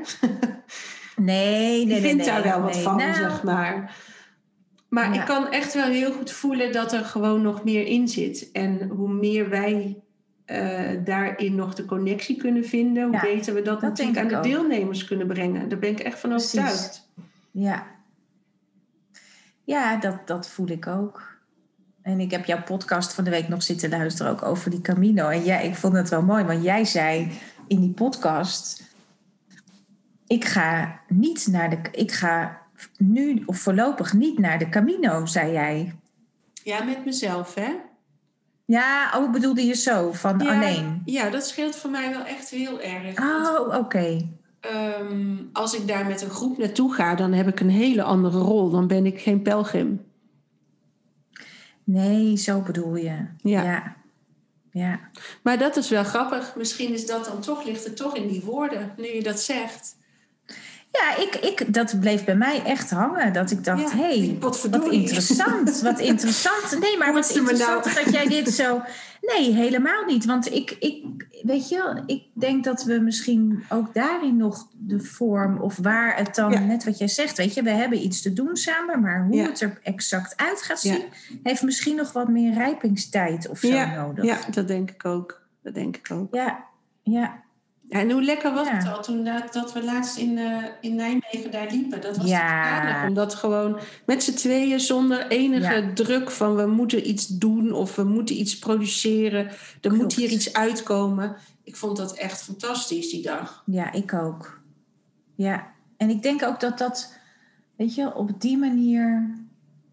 [1.16, 2.00] Nee, nee, nee.
[2.00, 3.96] vindt nee, daar wel wat van, Nou, zeg maar.
[4.92, 5.20] Maar Ja.
[5.20, 8.50] ik kan echt wel heel goed voelen dat er gewoon nog meer in zit.
[8.52, 10.00] En hoe meer wij
[10.44, 14.28] eh, daarin nog de connectie kunnen vinden, hoe Ja, beter we dat, dat natuurlijk aan
[14.28, 14.42] de ook.
[14.42, 15.68] deelnemers kunnen brengen.
[15.68, 17.08] Daar ben ik echt van overtuigd.
[17.50, 17.86] Ja,
[19.64, 21.36] ja dat, dat voel ik ook.
[22.02, 25.28] En ik heb jouw podcast van de week nog zitten luisteren, ook over die Camino.
[25.28, 27.30] En ja, ik vond het wel mooi, want jij zei
[27.66, 28.94] in die podcast.
[30.26, 31.78] Ik ga niet naar de.
[31.92, 32.61] Ik ga
[32.98, 35.94] nu of voorlopig niet naar de Camino, zei jij.
[36.62, 37.74] Ja, met mezelf, hè?
[38.64, 41.02] Ja, oh, bedoelde je zo, van Ja, alleen?
[41.04, 43.18] Ja, dat scheelt voor mij wel echt heel erg.
[43.18, 44.28] Oh, oké.
[44.60, 48.38] Ehm, als ik daar met een groep naartoe ga, dan heb ik een hele andere
[48.38, 48.70] rol.
[48.70, 50.04] Dan ben ik geen pelgrim.
[51.84, 53.26] Nee, zo bedoel je.
[53.42, 53.62] Ja.
[53.62, 53.96] ja.
[54.72, 55.00] Ja.
[55.42, 56.54] Maar dat is wel grappig.
[56.56, 59.96] Misschien is dat dan toch, ligt het toch in die woorden, nu je dat zegt.
[60.92, 63.32] Ja, ik, ik, dat bleef bij mij echt hangen.
[63.32, 65.80] Dat ik dacht, Ja, hey, wat interessant.
[65.80, 66.80] Wat interessant.
[66.80, 67.50] Nee, maar wat me nou?
[67.50, 68.82] interessant dat jij dit zo...
[69.36, 70.24] Nee, helemaal niet.
[70.24, 71.04] Want ik, ik,
[71.42, 75.58] weet je, wel, ik denk dat we misschien ook daarin nog de vorm...
[75.58, 76.58] of waar het dan, Ja.
[76.60, 77.62] net wat jij zegt, weet je...
[77.62, 79.44] we hebben iets te doen samen, maar hoe Ja.
[79.46, 81.02] het er exact uit gaat zien...
[81.42, 84.24] heeft misschien nog wat meer rijpingstijd of zo nodig.
[84.24, 85.40] ja, dat denk ik ook.
[85.62, 86.34] Dat denk ik ook.
[86.34, 86.64] ja,
[87.02, 87.42] ja.
[87.92, 88.74] Ja, en hoe lekker was Ja.
[88.76, 92.00] het al toen dat, dat we laatst in, eh, in Nijmegen daar liepen.
[92.00, 92.50] Dat was Ja.
[92.62, 95.92] aardig, omdat gewoon met z'n tweeën zonder enige Ja.
[95.92, 99.46] druk van we moeten iets doen of we moeten iets produceren.
[99.46, 99.96] Er Klopt.
[99.96, 101.36] moet hier iets uitkomen.
[101.64, 103.62] Ik vond dat echt fantastisch die dag.
[103.66, 104.60] Ja, ik ook.
[105.34, 107.14] Ja, en ik denk ook dat dat,
[107.76, 109.30] weet je, op die manier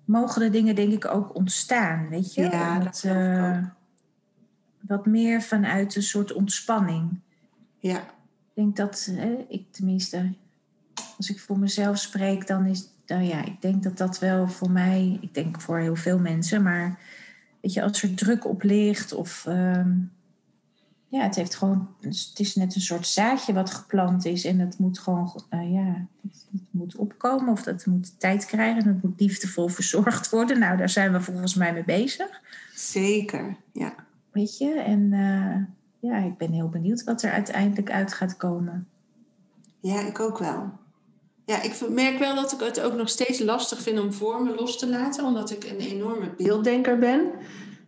[0.05, 2.41] mogen de dingen denk ik ook ontstaan, weet je?
[2.41, 3.57] Ja, Omdat, dat eh.
[4.87, 7.19] Wat meer vanuit een soort ontspanning.
[7.79, 10.33] Ja, Ik denk dat, hè, ik tenminste,
[11.17, 14.71] als ik voor mezelf spreek, dan is, nou ja, ik denk dat dat wel voor
[14.71, 16.99] mij, ik denk voor heel veel mensen, maar
[17.61, 19.91] weet je, als er druk op ligt of, ehm,
[21.07, 24.77] ja, het heeft gewoon, het is net een soort zaadje wat geplant is en het
[24.77, 29.03] moet gewoon, eh, ja, het, het moet opkomen of dat moet tijd krijgen en het
[29.03, 30.59] moet liefdevol verzorgd worden.
[30.59, 32.41] Nou, daar zijn we volgens mij mee bezig.
[32.75, 33.55] zeker.
[33.73, 33.95] Ja.
[34.31, 35.55] Weet je, en eh,
[35.99, 38.87] ja, ik ben heel benieuwd wat er uiteindelijk uit gaat komen.
[39.79, 40.71] ja, ik ook wel.
[41.45, 44.77] Ja, ik merk wel dat ik het ook nog steeds lastig vind om vormen los
[44.77, 47.31] te laten, omdat ik een enorme beelddenker ben.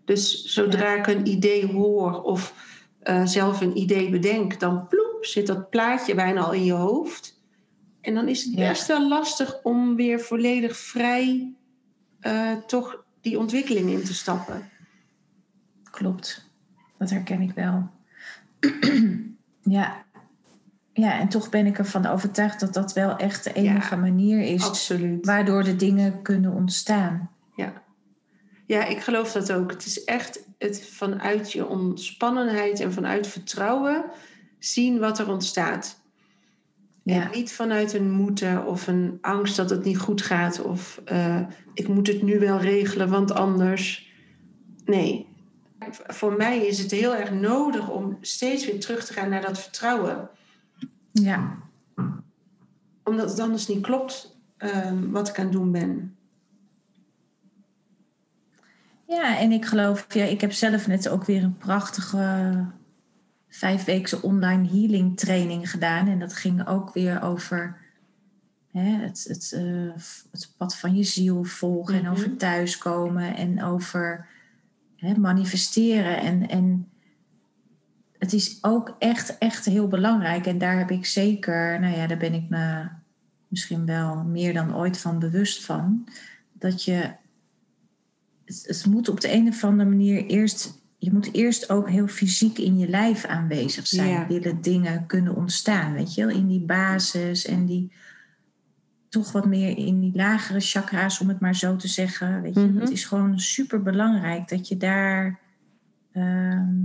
[0.05, 2.53] Dus zodra ik een idee hoor of
[2.99, 7.39] eh, zelf een idee bedenk, dan ploep, zit dat plaatje bijna al in je hoofd.
[8.01, 8.67] En dan is het Ja.
[8.67, 11.53] best wel lastig om weer volledig vrij
[12.19, 14.69] eh, toch die ontwikkeling in te stappen.
[15.91, 16.49] Klopt,
[16.97, 17.89] dat herken ik wel.
[19.77, 20.05] ja.
[20.93, 24.41] ja, en toch ben ik ervan overtuigd dat dat wel echt de enige Ja, manier
[24.41, 25.25] is Absoluut.
[25.25, 27.29] waardoor de dingen kunnen ontstaan.
[27.55, 27.73] Ja.
[28.65, 29.71] ja, ik geloof dat ook.
[29.71, 34.05] Het is echt het vanuit je ontspannenheid en vanuit vertrouwen
[34.59, 35.99] zien wat er ontstaat.
[37.03, 41.01] Ja, En niet vanuit een moeten of een angst dat het niet goed gaat of
[41.05, 41.39] eh,
[41.73, 44.11] ik moet het nu wel regelen, want anders.
[44.85, 45.27] Nee.
[45.91, 49.59] Voor mij is het heel erg nodig om steeds weer terug te gaan naar dat
[49.59, 50.29] vertrouwen.
[51.11, 51.57] ja,
[53.03, 56.15] Omdat het anders niet klopt ehm, wat ik aan het doen ben.
[59.07, 62.65] ja, en ik geloof, ja, ik heb zelf net ook weer een prachtige
[63.49, 66.07] vijfweekse online healing training gedaan.
[66.07, 67.77] En dat ging ook weer over
[68.71, 72.11] hè, het, het, eh, het pad van je ziel volgen en Mhm.
[72.11, 74.27] over thuiskomen en over
[75.01, 76.19] hè, manifesteren.
[76.19, 76.87] En, en
[78.17, 80.45] het is ook echt, echt heel belangrijk.
[80.45, 82.87] En daar heb ik zeker, nou ja, daar ben ik me
[83.47, 86.07] misschien wel meer dan ooit van bewust van.
[86.53, 87.11] Dat je,
[88.45, 92.07] het, het moet op de een of andere manier eerst, je moet eerst ook heel
[92.07, 94.09] fysiek in je lijf aanwezig zijn.
[94.09, 94.27] Ja.
[94.27, 97.91] Willen dingen kunnen ontstaan, weet je wel, in die basis en die
[99.11, 102.41] toch wat meer in die lagere chakra's, om het maar zo te zeggen.
[102.41, 102.77] Weet je, Mhm.
[102.79, 105.39] het is gewoon super belangrijk dat je daar.
[106.11, 106.79] ehm,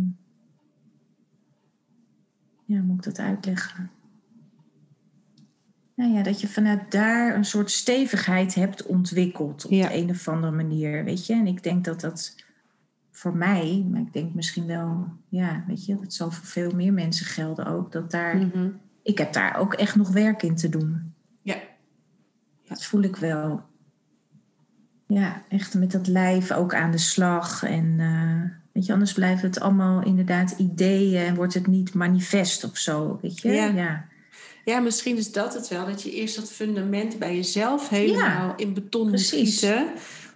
[2.65, 3.91] ja, moet ik dat uitleggen?
[5.95, 9.89] Nou ja, dat je vanuit daar een soort stevigheid hebt ontwikkeld op Ja.
[9.89, 11.35] de een of andere manier, weet je.
[11.35, 12.35] En ik denk dat dat
[13.11, 16.93] voor mij, maar ik denk misschien wel, ja, weet je, dat zal voor veel meer
[16.93, 18.69] mensen gelden ook, dat daar, Mhm.
[19.03, 21.15] ik heb daar ook echt nog werk in te doen.
[22.67, 22.75] Ja.
[22.75, 23.63] Dat voel ik wel.
[25.07, 27.63] Ja, echt met dat lijf ook aan de slag.
[27.63, 32.65] En eh, weet je, anders blijft het allemaal inderdaad ideeën en wordt het niet manifest
[32.65, 33.19] of zo.
[33.23, 33.49] Weet je?
[33.53, 33.67] Ja.
[33.67, 34.09] ja.
[34.65, 35.87] Ja, misschien is dat het wel.
[35.87, 39.87] Dat je eerst dat fundament bij jezelf helemaal in beton moet schieten.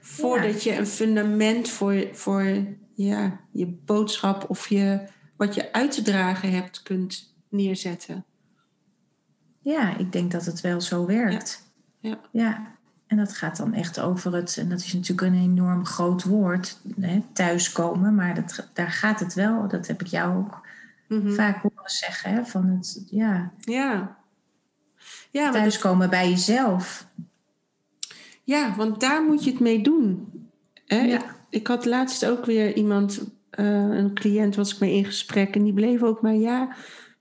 [0.00, 2.64] Voordat je een fundament voor, voor
[2.94, 8.24] ja, je boodschap of je, wat je uit te dragen hebt kunt neerzetten.
[9.62, 11.69] Ja, ik denk dat het wel zo werkt.
[12.00, 12.18] Ja.
[12.30, 12.78] ja.
[13.06, 16.78] En dat gaat dan echt over het, en dat is natuurlijk een enorm groot woord,
[17.00, 18.14] hè, thuiskomen.
[18.14, 20.66] Maar dat, daar gaat het wel, dat heb ik jou ook
[21.08, 21.32] mhm.
[21.32, 22.32] vaak horen zeggen.
[22.32, 23.52] Hè, van het, ja.
[23.60, 24.16] Ja.
[25.30, 27.06] ja Thuiskomen bij jezelf.
[28.44, 30.32] Ja, want daar moet je het mee doen.
[30.86, 31.00] Hè?
[31.00, 33.20] Ik, ik, had laatst ook weer iemand,
[33.58, 33.66] uh,
[33.98, 36.76] een cliënt was ik mee in gesprek en die bleef ook maar ja,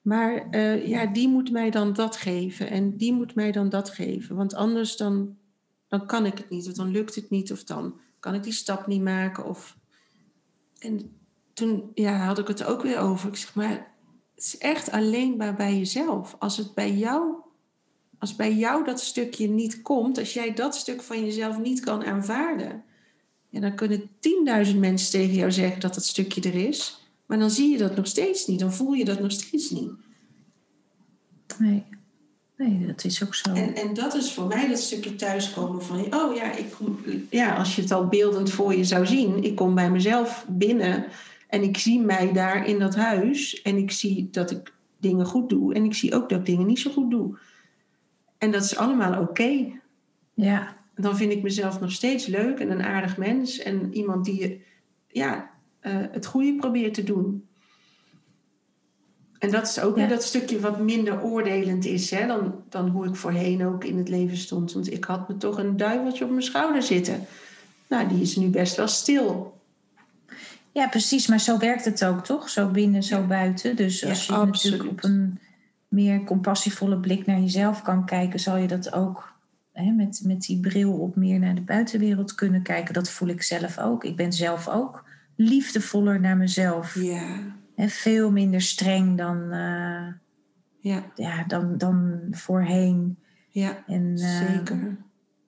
[0.10, 3.90] maar uh, ja, die moet mij dan dat geven en die moet mij dan dat
[3.90, 4.36] geven.
[4.36, 5.38] Want anders dan,
[5.88, 8.54] dan kan ik het niet of dan lukt het niet of dan kan ik die
[8.54, 9.46] stap niet maken.
[9.46, 9.78] Of...
[10.80, 11.18] En
[11.54, 13.30] toen ja, had ik het ook weer over.
[13.30, 13.72] Ik zeg maar,
[14.36, 16.36] het is echt alleen maar bij jezelf.
[16.40, 17.36] Als het bij jou,
[18.20, 22.06] als bij jou dat stukje niet komt, als jij dat stuk van jezelf niet kan
[22.06, 22.84] aanvaarden,
[23.50, 27.09] ja, dan kunnen tienduizend mensen tegen jou zeggen dat dat stukje er is.
[27.30, 28.60] Maar dan zie je dat nog steeds niet.
[28.60, 29.92] Dan voel je dat nog steeds niet.
[31.58, 31.84] Nee.
[32.58, 33.54] Nee, dat is ook zo.
[33.54, 36.14] En, en dat is voor mij dat stukje thuiskomen van...
[36.14, 36.76] Oh ja, ik
[37.30, 39.44] ja, als je het al beeldend voor je zou zien...
[39.44, 41.06] Ik kom bij mezelf binnen
[41.48, 43.62] en ik zie mij daar in dat huis...
[43.62, 45.74] En ik zie dat ik dingen goed doe.
[45.74, 47.38] En ik zie ook dat ik dingen niet zo goed doe.
[48.38, 49.80] En dat is allemaal oké.
[50.34, 50.78] Ja.
[50.96, 53.60] Dan vind ik mezelf nog steeds leuk en een aardig mens.
[53.60, 54.64] En iemand die
[55.08, 57.48] ja, uh, het goede probeert te doen.
[59.40, 63.08] En dat is ook weer dat stukje wat minder oordelend is hè, dan, dan hoe
[63.08, 64.74] ik voorheen ook in het leven stond.
[64.74, 67.26] Want ik had me toch een duiveltje op mijn schouder zitten.
[67.88, 69.60] Nou, die is nu best wel stil.
[70.72, 71.28] Ja, precies.
[71.28, 72.50] Maar zo werkt het ook, toch?
[72.50, 73.76] Zo binnen, zo buiten.
[73.76, 75.40] Dus als je natuurlijk op een
[75.88, 79.34] meer compassievolle blik naar jezelf kan kijken, zal je dat ook
[79.72, 82.94] hè, met, met die bril op meer naar de buitenwereld kunnen kijken.
[82.94, 84.04] Dat voel ik zelf ook.
[84.04, 85.04] Ik ben zelf ook
[85.40, 86.96] liefdevoller naar mezelf.
[86.96, 87.56] Ja.
[87.76, 90.08] En veel minder streng dan, uh,
[90.80, 91.04] ja.
[91.16, 93.18] Ja, dan, dan voorheen.
[93.50, 94.98] Ja, en, uh, zeker.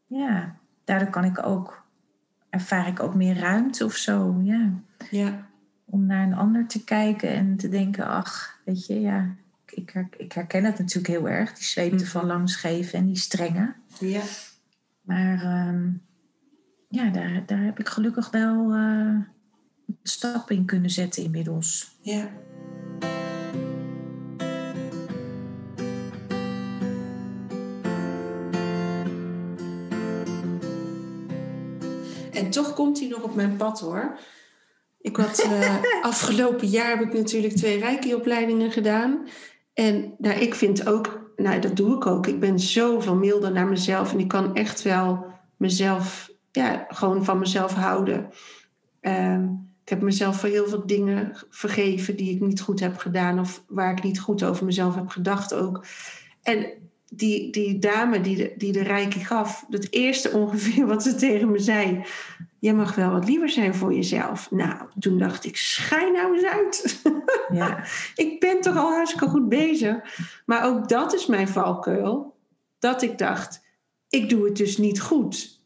[0.07, 1.85] Ja, daardoor kan ik ook,
[2.49, 4.41] ervaar ik ook meer ruimte of zo.
[4.43, 4.71] Ja.
[5.09, 5.47] ja.
[5.85, 10.31] Om naar een ander te kijken en te denken, ach, weet je, ja, ik, ik
[10.31, 11.53] herken het natuurlijk heel erg.
[11.53, 12.29] Die zweepte van mhm.
[12.29, 13.73] langs geven en die strenge.
[13.99, 14.21] Ja.
[15.01, 16.01] Maar um,
[16.87, 18.75] ja, daar, daar heb ik gelukkig wel...
[18.75, 19.19] Uh,
[20.03, 21.97] stap in kunnen zetten inmiddels.
[22.01, 22.29] Ja.
[32.33, 34.19] En toch komt hij nog op mijn pad hoor.
[35.01, 39.27] Ik had uh, afgelopen jaar heb ik natuurlijk twee reiki-opleidingen gedaan.
[39.73, 42.27] En nou, ik vind ook, nou dat doe ik ook.
[42.27, 45.25] Ik ben zoveel milder naar mezelf en ik kan echt wel
[45.57, 48.29] mezelf, ja, gewoon van mezelf houden.
[49.01, 53.39] Um, ik heb mezelf voor heel veel dingen vergeven die ik niet goed heb gedaan
[53.39, 55.85] of waar ik niet goed over mezelf heb gedacht ook.
[56.41, 56.65] En
[57.13, 61.51] die, die dame die de, die de rijke gaf, het eerste ongeveer wat ze tegen
[61.51, 62.05] me zei,
[62.59, 64.51] je mag wel wat liever zijn voor jezelf.
[64.51, 67.01] Nou, toen dacht ik, schijn nou eens uit.
[67.51, 67.83] Ja.
[68.15, 69.95] ik ben toch al hartstikke goed bezig.
[70.45, 72.35] Maar ook dat is mijn valkuil.
[72.79, 73.63] Dat ik dacht,
[74.09, 75.60] ik doe het dus niet goed.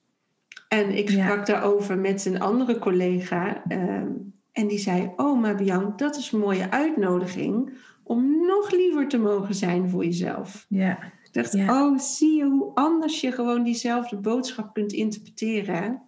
[0.76, 3.64] En ik sprak daarover met een andere collega.
[3.68, 4.08] Ehm,
[4.52, 9.18] en die zei: Oh, maar Bianca, dat is een mooie uitnodiging om nog liever te
[9.18, 10.66] mogen zijn voor jezelf.
[10.70, 11.04] Ja.
[11.24, 16.02] Ik dacht: Oh, zie je hoe anders je gewoon diezelfde boodschap kunt interpreteren.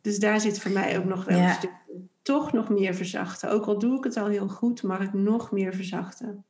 [0.00, 1.72] Dus daar zit voor mij ook nog wel een stuk.
[2.22, 3.50] Toch nog meer verzachten.
[3.50, 6.44] Ook al doe ik het al heel goed, mag ik nog meer verzachten.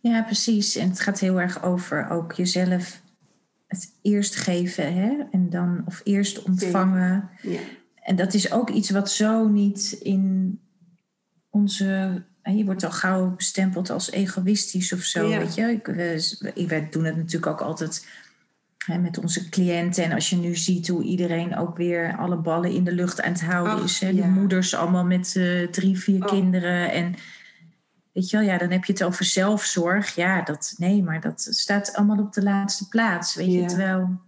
[0.00, 0.76] Ja, precies.
[0.76, 3.02] En het gaat heel erg over ook jezelf
[3.74, 5.16] het eerst geven hè?
[5.30, 7.28] en dan of eerst ontvangen.
[7.42, 7.60] Ja.
[8.02, 10.58] En dat is ook iets wat zo niet in
[11.50, 12.22] onze.
[12.42, 15.28] Je wordt al gauw bestempeld als egoïstisch of zo.
[15.28, 15.80] Weet je?
[16.54, 18.06] Ik, wij doen het natuurlijk ook altijd
[18.86, 20.04] hè, met onze cliënten.
[20.04, 23.32] En als je nu ziet hoe iedereen ook weer alle ballen in de lucht aan
[23.32, 24.00] het houden is.
[24.00, 24.14] Hè?
[24.14, 26.28] De moeders allemaal met uh, drie, vier oh.
[26.28, 26.92] kinderen.
[26.92, 27.14] En
[28.14, 30.14] Weet je wel, ja, dan heb je het over zelfzorg.
[30.14, 33.34] Ja, dat, nee, maar dat staat allemaal op de laatste plaats.
[33.34, 34.20] Weet je, terwijl...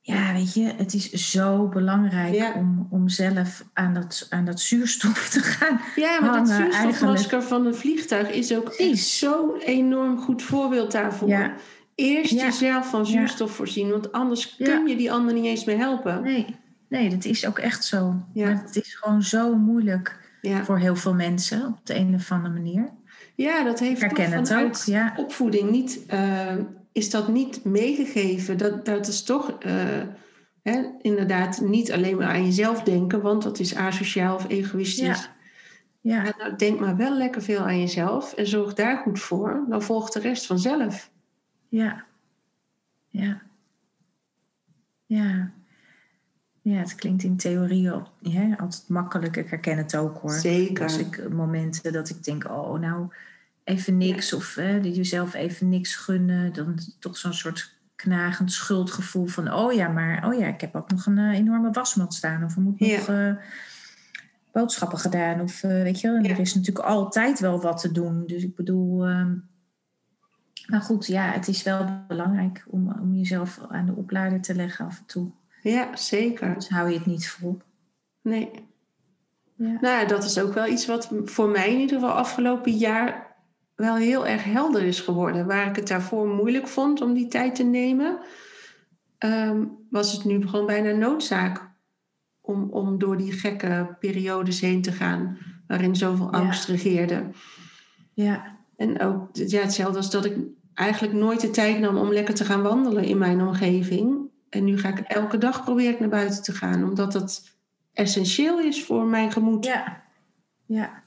[0.00, 5.28] Ja, weet je, het is zo belangrijk om, om zelf aan dat, aan dat zuurstof
[5.28, 10.92] te gaan Ja, maar dat zuurstofmasker van een vliegtuig is ook zo'n enorm goed voorbeeld
[10.92, 11.28] daarvoor.
[11.28, 11.54] Ja.
[11.94, 16.22] Eerst jezelf van zuurstof voorzien, want anders kun je die ander niet eens meer helpen.
[16.22, 16.56] Nee,
[16.88, 18.22] nee dat is ook echt zo.
[18.34, 20.64] Maar het is gewoon zo moeilijk ja.
[20.64, 22.92] voor heel veel mensen op de een of andere manier.
[23.34, 24.76] Ja, dat heeft herken het ook.
[24.76, 25.14] Ja.
[25.16, 26.54] opvoeding niet, uh,
[26.92, 28.58] is dat niet meegegeven.
[28.58, 29.72] Dat, dat is toch uh,
[30.62, 35.30] hè, inderdaad niet alleen maar aan jezelf denken, want dat is asociaal of egoïstisch.
[36.00, 36.22] Ja.
[36.24, 36.34] ja.
[36.38, 39.64] Nou, denk maar wel lekker veel aan jezelf en zorg daar goed voor.
[39.68, 41.10] Dan volgt de rest vanzelf.
[41.68, 42.04] Ja.
[43.08, 43.42] Ja.
[45.06, 45.52] Ja.
[46.64, 49.36] Ja, het klinkt in theorie al, ja, altijd makkelijk.
[49.36, 50.32] Ik herken het ook hoor.
[50.32, 50.82] Zeker.
[50.82, 53.08] Als ik momenten dat ik denk, oh nou,
[53.64, 54.32] even niks.
[54.32, 56.52] Of hè, jezelf even niks gunnen.
[56.52, 60.90] Dan toch zo'n soort knagend schuldgevoel van, oh ja, maar oh ja, ik heb ook
[60.90, 62.44] nog een eh, enorme wasmat staan.
[62.44, 63.34] Of er moet nog uh,
[64.52, 65.40] boodschappen gedaan.
[65.40, 68.26] Of uh, weet je, er is natuurlijk altijd wel wat te doen.
[68.26, 69.34] Dus ik bedoel, ehm,
[70.66, 74.86] maar goed, ja, het is wel belangrijk om, om jezelf aan de oplader te leggen
[74.86, 75.30] af en toe.
[75.64, 76.54] Ja, zeker.
[76.54, 77.58] Dus hou je het niet vol.
[78.22, 78.50] Nee.
[79.56, 79.78] Ja.
[79.80, 83.36] Nou, dat is ook wel iets wat voor mij in ieder geval afgelopen jaar
[83.74, 85.46] wel heel erg helder is geworden.
[85.46, 88.18] Waar ik het daarvoor moeilijk vond om die tijd te nemen,
[89.18, 91.70] um, was het nu gewoon bijna noodzaak
[92.40, 97.30] om, om door die gekke periodes heen te gaan, waarin zoveel angst regeerde.
[98.12, 98.58] Ja.
[98.76, 100.36] En ook ja, hetzelfde als dat ik
[100.74, 104.23] eigenlijk nooit de tijd nam om lekker te gaan wandelen in mijn omgeving.
[104.54, 107.42] En nu ga ik elke dag proberen naar buiten te gaan, omdat dat
[107.92, 109.64] essentieel is voor mijn gemoed.
[109.64, 110.02] Ja.
[110.66, 111.02] Ja.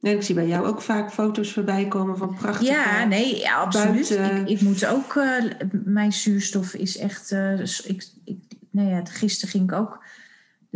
[0.00, 3.54] En ik zie bij jou ook vaak foto's voorbij komen van prachtige Ja, nee, ja,
[3.54, 4.10] absoluut.
[4.10, 8.38] Ik, ik, moet ook, uh, mijn zuurstof is echt, uh, ik, ik,
[8.70, 10.04] nou ja, gisteren ging ik ook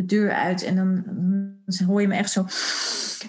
[0.01, 1.05] de deur uit en dan,
[1.65, 2.45] dan hoor je me echt zo,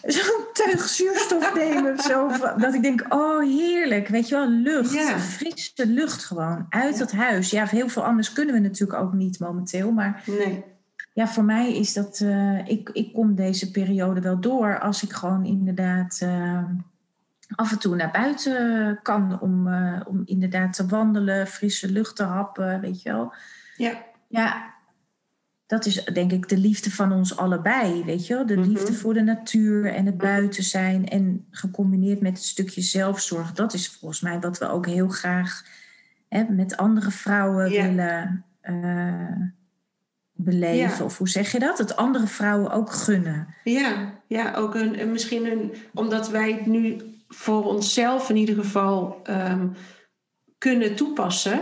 [0.04, 2.00] zo'n tuig zuurstof nemen.
[2.00, 5.20] zo, dat ik denk, oh heerlijk, weet je wel, lucht, ja.
[5.20, 7.02] frisse lucht gewoon, uit ja.
[7.02, 7.50] het huis.
[7.50, 10.24] Ja, heel veel anders kunnen we natuurlijk ook niet momenteel, maar...
[10.26, 10.64] Nee
[11.14, 12.20] ja, voor mij is dat.
[12.20, 16.64] Uh, ik, ik kom deze periode wel door als ik gewoon inderdaad uh,
[17.56, 22.24] af en toe naar buiten kan om, uh, om inderdaad te wandelen, frisse lucht te
[22.24, 23.34] happen, weet je wel.
[23.78, 24.10] Ja.
[24.28, 24.71] Ja,
[25.72, 28.46] dat is denk ik de liefde van ons allebei, weet je wel.
[28.46, 28.96] De liefde mm -hmm.
[28.96, 33.54] voor de natuur en het buiten zijn en gecombineerd met het stukje zelfzorg.
[33.54, 35.66] Dat is volgens mij wat we ook heel graag
[36.30, 38.46] hè, met andere vrouwen willen
[40.34, 40.98] beleven.
[40.98, 41.04] Ja.
[41.04, 41.78] Of hoe zeg je dat?
[41.78, 43.48] Het andere vrouwen ook gunnen.
[43.64, 46.98] Ja, ja ook een, misschien een, omdat wij het nu
[47.28, 49.74] voor onszelf in ieder geval um,
[50.58, 51.60] kunnen toepassen.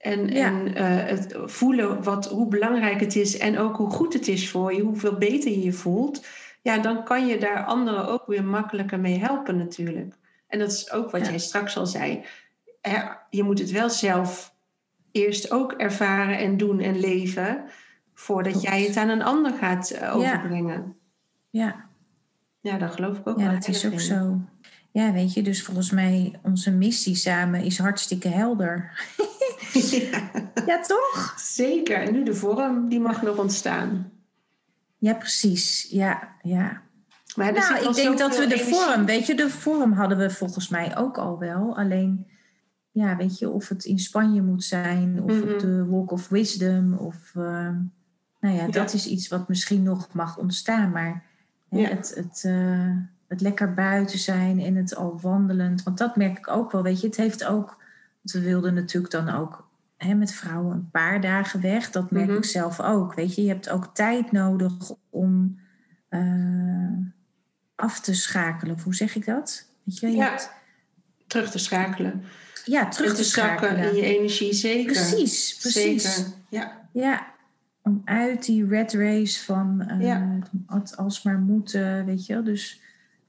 [0.00, 0.46] En, ja.
[0.46, 4.50] en uh, het voelen wat, hoe belangrijk het is en ook hoe goed het is
[4.50, 6.26] voor je, hoeveel beter je je voelt.
[6.62, 10.14] Ja, dan kan je daar anderen ook weer makkelijker mee helpen natuurlijk.
[10.46, 11.30] En dat is ook wat ja.
[11.30, 12.24] jij straks al zei.
[13.30, 14.54] Je moet het wel zelf
[15.12, 17.64] eerst ook ervaren en doen en leven
[18.14, 20.96] voordat jij het aan een ander gaat uh, overbrengen.
[21.50, 21.88] Ja.
[22.60, 23.54] Ja, dat geloof ik ook ja, wel.
[23.54, 24.00] dat is ook in.
[24.00, 24.40] zo.
[24.92, 28.90] Ja, weet je, dus volgens mij onze missie samen is hartstikke helder.
[29.90, 30.30] ja.
[30.66, 31.34] ja, toch?
[31.38, 31.96] Zeker.
[31.96, 34.12] En nu de vorm, die mag nog ontstaan.
[34.98, 35.86] Ja, precies.
[35.90, 36.82] Ja, ja.
[37.36, 38.74] Maar nou, ik denk dat we de energie...
[38.74, 41.76] vorm, weet je, de vorm hadden we volgens mij ook al wel.
[41.76, 42.26] Alleen,
[42.90, 45.52] ja, weet je, of het in Spanje moet zijn, of mm -hmm.
[45.52, 47.32] op de Walk of Wisdom, of...
[47.36, 47.44] Uh,
[48.40, 50.90] nou ja, ja, dat is iets wat misschien nog mag ontstaan.
[50.90, 51.22] Maar
[51.68, 51.88] hè, ja.
[51.88, 52.96] het, het, uh,
[53.28, 55.82] het lekker buiten zijn en het al wandelend.
[55.82, 56.82] Want dat merk ik ook wel.
[56.82, 57.79] Weet je, het heeft ook.
[58.22, 61.90] Want we wilden natuurlijk dan ook hè, met vrouwen een paar dagen weg.
[61.90, 62.38] Dat merk mm -hmm.
[62.38, 63.14] ik zelf ook.
[63.14, 64.72] Weet je, je hebt ook tijd nodig
[65.10, 65.60] om
[66.10, 66.98] uh,
[67.74, 68.74] af te schakelen.
[68.74, 69.68] Of hoe zeg ik dat?
[69.84, 70.50] Weet je, je ja, hebt...
[71.26, 72.22] terug te schakelen.
[72.64, 73.76] Ja, terug te, te schakelen.
[73.76, 74.92] in je energie, zeker.
[74.92, 76.14] Precies, precies.
[76.14, 76.32] Zeker.
[76.48, 76.88] Ja.
[76.92, 77.34] ja,
[77.82, 80.38] om uit die red race van uh, ja.
[80.66, 82.44] het alsmaar moeten, weet je wel.
[82.44, 82.80] Dus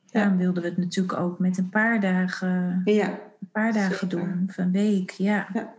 [0.06, 0.20] ja.
[0.20, 3.20] daarom wilden we het natuurlijk ook met een paar dagen, ja.
[3.52, 4.10] Een paar dagen Zeker.
[4.10, 5.48] doen, of een week, ja.
[5.54, 5.74] ja.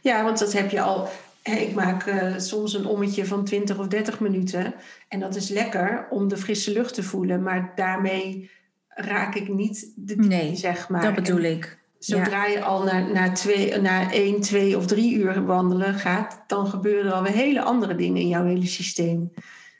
[0.00, 1.08] Ja, want dat heb je al.
[1.42, 4.74] Ik maak uh, soms een ommetje van 20 of 30 minuten.
[5.08, 7.42] En dat is lekker om de frisse lucht te voelen.
[7.42, 8.50] Maar daarmee
[8.88, 11.02] raak ik niet de diepte, nee, zeg maar.
[11.02, 11.78] dat bedoel ik.
[11.98, 12.52] Zodra ja.
[12.52, 17.06] je al naar, naar, twee, naar één, twee of drie uur wandelen gaat, dan gebeuren
[17.06, 19.32] er alweer hele andere dingen in jouw hele systeem.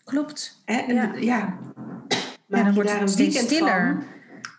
[0.05, 0.63] Klopt.
[0.65, 0.79] Hè?
[0.79, 1.15] En, ja.
[1.15, 1.59] ja.
[2.47, 3.97] Maar ja, dan wordt het stiller.
[3.99, 4.05] Van,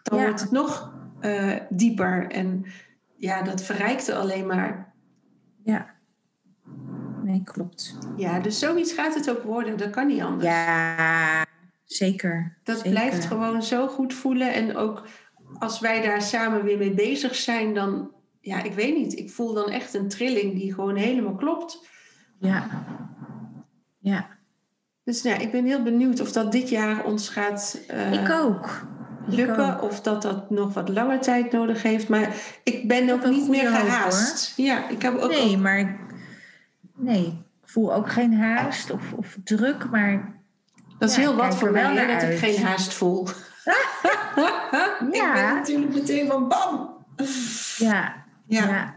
[0.04, 0.95] dan wordt het nog
[1.26, 2.32] uh, dieper.
[2.32, 2.66] En
[3.16, 4.94] ja, dat verrijkt er alleen maar.
[5.64, 5.94] Ja.
[7.24, 7.98] Nee, klopt.
[8.16, 9.78] Ja, dus zoiets gaat het ook worden.
[9.78, 10.46] Dat kan niet anders.
[10.46, 11.46] Ja,
[11.84, 12.58] zeker.
[12.64, 12.92] Dat zeker.
[12.92, 14.54] blijft gewoon zo goed voelen.
[14.54, 15.08] En ook
[15.60, 19.18] als wij daar samen weer mee bezig zijn, dan, ja, ik weet niet.
[19.20, 21.88] Ik voel dan echt een trilling die gewoon helemaal klopt.
[22.40, 22.86] Ja.
[24.00, 24.28] Ja.
[25.04, 28.88] Dus nou, ik ben heel benieuwd of dat dit jaar ons gaat uh, ik ook.
[29.28, 29.82] Lukken.
[29.82, 32.10] Of dat dat nog wat langer tijd nodig heeft.
[32.10, 32.30] Maar
[32.64, 34.54] ik ben ook niet meer gehaast.
[34.58, 35.62] Ja, ik heb ook nee, ook...
[35.62, 35.98] maar
[36.96, 39.90] nee, ik voel ook geen haast of, of druk.
[39.90, 40.34] Maar
[40.98, 42.34] dat is ja, heel wat voor mij, dat uit.
[42.34, 43.28] ik geen haast voel.
[43.66, 45.28] ja.
[45.28, 46.90] Ik ben natuurlijk meteen van bam.
[47.78, 48.14] Ja,
[48.48, 48.68] Ja.
[48.68, 48.94] ja.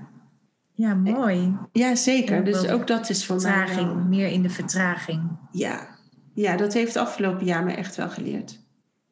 [0.73, 1.57] Ja, mooi.
[1.73, 2.45] Ja, zeker.
[2.45, 3.53] Dus ook dat is voor mij.
[3.53, 5.23] Vertraging, wel- meer in de vertraging.
[5.53, 5.87] Ja.
[6.35, 8.61] ja, dat heeft het afgelopen jaar me echt wel geleerd.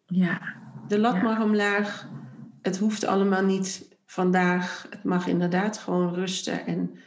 [0.07, 0.41] Ja,
[0.89, 1.23] De lat Ja.
[1.23, 2.09] mag omlaag.
[2.63, 4.87] Het hoeft allemaal niet vandaag.
[4.91, 6.67] Het mag inderdaad gewoon rusten.
[6.67, 6.99] En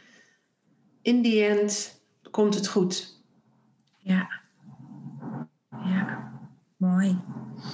[1.02, 3.22] in die end komt het goed.
[3.98, 4.38] ja.
[5.84, 6.32] Ja,
[6.76, 7.18] mooi.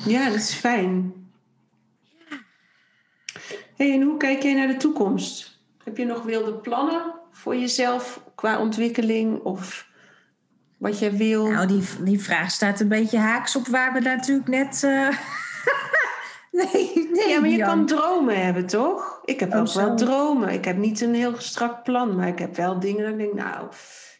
[0.06, 1.12] Ja, dat is fijn.
[3.76, 5.60] Hey, en hoe kijk jij naar de toekomst?
[5.84, 9.88] Heb je nog wilde plannen voor jezelf qua ontwikkeling of
[10.78, 11.50] wat jij wil?
[11.50, 14.82] Nou, die, die vraag staat een beetje haaks op waar we natuurlijk net...
[14.84, 15.08] eh,
[16.52, 17.68] nee, nee, ja, maar je Jan.
[17.68, 19.20] kan dromen hebben, toch?
[19.24, 20.04] Ik heb Oh, ook wel zo.
[20.04, 20.48] dromen.
[20.48, 23.34] Ik heb niet een heel strak plan, maar ik heb wel dingen dat ik denk,
[23.34, 23.68] nou,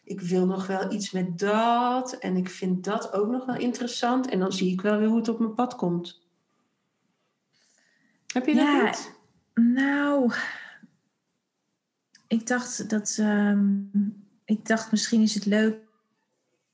[0.05, 2.13] ik wil nog wel iets met dat.
[2.13, 4.29] En ik vind dat ook nog wel interessant.
[4.29, 6.25] En dan zie ik wel weer hoe het op mijn pad komt.
[8.33, 8.85] Heb je dat Ja.
[8.85, 9.15] niet?
[9.55, 10.33] Nou,
[12.27, 13.17] ik dacht dat.
[13.21, 13.75] ehm,
[14.45, 15.77] ik dacht misschien is het leuk.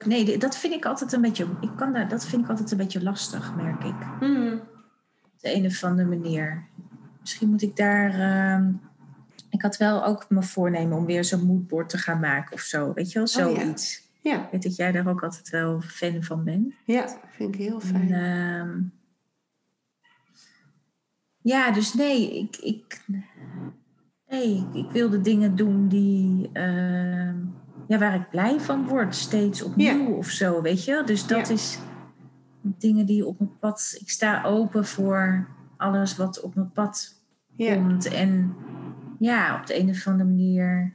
[0.04, 1.46] Nee, dat vind ik altijd een beetje.
[1.60, 3.94] Ik kan daar, dat vind ik altijd een beetje lastig, merk ik.
[4.20, 4.52] Hmm.
[5.24, 6.64] Op de een of andere manier.
[7.20, 8.10] Misschien moet ik daar.
[8.20, 8.72] ehm,
[9.50, 12.92] ik had wel ook mijn voornemen om weer zo'n moodboard te gaan maken of zo.
[12.92, 13.60] Weet je wel, Oh, ja.
[13.62, 14.10] zoiets.
[14.20, 16.74] Ja, Ik weet dat jij daar ook altijd wel fan van bent.
[16.84, 18.12] ja, vind ik heel fijn.
[18.12, 18.80] En, ehm,
[21.40, 23.04] ja, dus nee, ik, ik,
[24.28, 27.36] nee, ik, ik wil de dingen doen die, ehm,
[27.92, 31.02] ja, waar ik blij van word, steeds opnieuw of zo, weet je.
[31.06, 31.54] Dus dat Ja.
[31.54, 31.78] is
[32.60, 37.22] dingen die op mijn pad, ik sta open voor alles wat op mijn pad
[37.56, 37.74] ja.
[37.74, 38.04] komt.
[38.06, 38.54] En
[39.18, 40.92] ja, op de een of andere manier,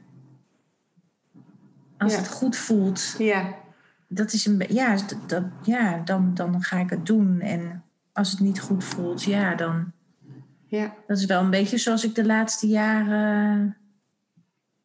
[1.98, 3.54] als het goed voelt, ja,
[4.08, 4.96] dat is een ja,
[5.26, 7.40] dat, ja dan, dan ga ik het doen.
[7.40, 7.82] En
[8.12, 9.92] als het niet goed voelt, ja, dan.
[10.66, 10.94] ja.
[11.06, 13.76] Dat is wel een beetje zoals ik de laatste jaren,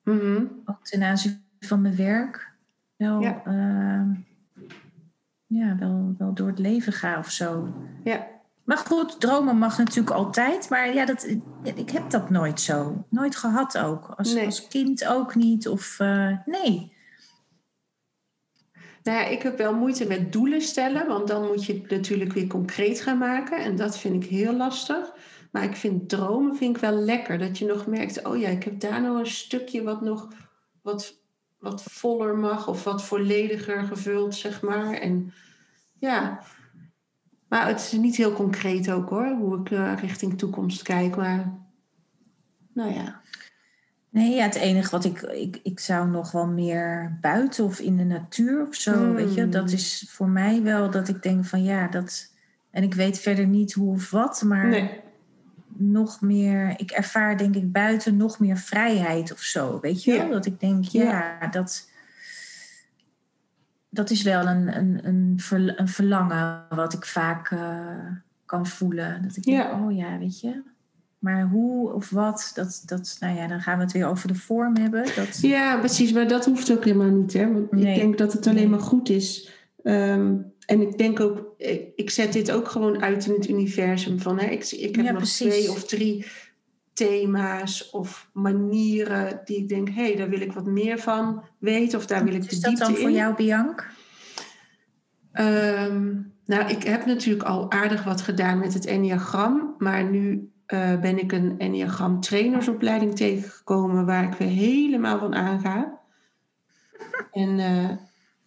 [0.03, 0.43] Mhm.
[0.65, 2.51] ook ten aanzien van mijn werk,
[2.95, 3.41] wel, Ja.
[3.45, 4.07] ja.
[5.47, 7.73] ja, wel, wel door het leven ga of zo.
[8.03, 8.31] ja.
[8.63, 10.69] Maar goed, dromen mag natuurlijk altijd.
[10.69, 11.27] Maar ja, dat,
[11.75, 13.05] ik heb dat nooit zo.
[13.09, 14.07] Nooit gehad ook.
[14.17, 14.45] Als, Nee.
[14.45, 15.67] als kind ook niet.
[15.67, 16.93] Of eh, nee.
[19.03, 22.33] Nou ja, ik heb wel moeite met doelen stellen, want dan moet je het natuurlijk
[22.33, 23.57] weer concreet gaan maken.
[23.63, 25.13] En dat vind ik heel lastig.
[25.51, 27.37] Maar ik vind dromen vind ik wel lekker.
[27.37, 30.27] Dat je nog merkt, oh ja, ik heb daar nog een stukje wat nog
[30.81, 31.22] wat,
[31.63, 34.93] wat voller mag of wat vollediger gevuld, zeg maar.
[34.93, 35.33] En
[35.99, 36.39] ja,
[37.47, 41.15] maar het is niet heel concreet ook hoor, hoe ik eh, richting toekomst kijk.
[41.15, 41.59] Maar
[42.73, 43.21] nou ja,
[44.13, 45.59] Nee, ja, het enige wat ik, ik...
[45.63, 49.13] Ik zou nog wel meer buiten of in de natuur of zo, Hmm.
[49.13, 49.49] weet je.
[49.49, 52.31] Dat is voor mij wel dat ik denk van ja, dat...
[52.71, 55.02] En ik weet verder niet hoe of wat, maar nee.
[55.77, 56.73] Nog meer...
[56.77, 60.17] Ik ervaar denk ik buiten nog meer vrijheid of zo, weet je Ja.
[60.19, 60.29] wel?
[60.31, 61.89] Dat ik denk, ja, dat...
[63.89, 65.39] Dat is wel een, een, een,
[65.75, 67.97] een verlangen wat ik vaak eh,
[68.45, 69.21] kan voelen.
[69.21, 69.79] Dat ik denk, Ja.
[69.83, 70.61] oh ja, weet je...
[71.19, 74.35] Maar hoe of wat, dat, dat, nou ja, dan gaan we het weer over de
[74.35, 75.05] vorm hebben.
[75.15, 76.11] Dat, Ja, precies.
[76.13, 77.33] Maar dat hoeft ook helemaal niet.
[77.33, 77.53] Hè?
[77.53, 77.93] Want Nee.
[77.93, 79.51] ik denk dat het alleen maar goed is.
[79.83, 80.35] Ehm,
[80.65, 84.19] en ik denk ook, ik, ik zet dit ook gewoon uit in het universum.
[84.19, 85.47] Van, hè, ik, ik heb Ja, nog precies.
[85.47, 86.25] twee of drie
[86.93, 91.99] thema's of manieren die ik denk, hé, hey, daar wil ik wat meer van weten.
[91.99, 93.15] Of daar wil ik de is dat diepte dan voor in.
[93.15, 93.87] jou, Bianc?
[95.31, 96.11] Ehm,
[96.45, 99.75] nou, ik heb natuurlijk al aardig wat gedaan met het Enneagram.
[99.77, 105.99] Maar nu eh, ben ik een Enneagram trainersopleiding tegengekomen waar ik weer helemaal van aanga.
[107.31, 107.89] En eh,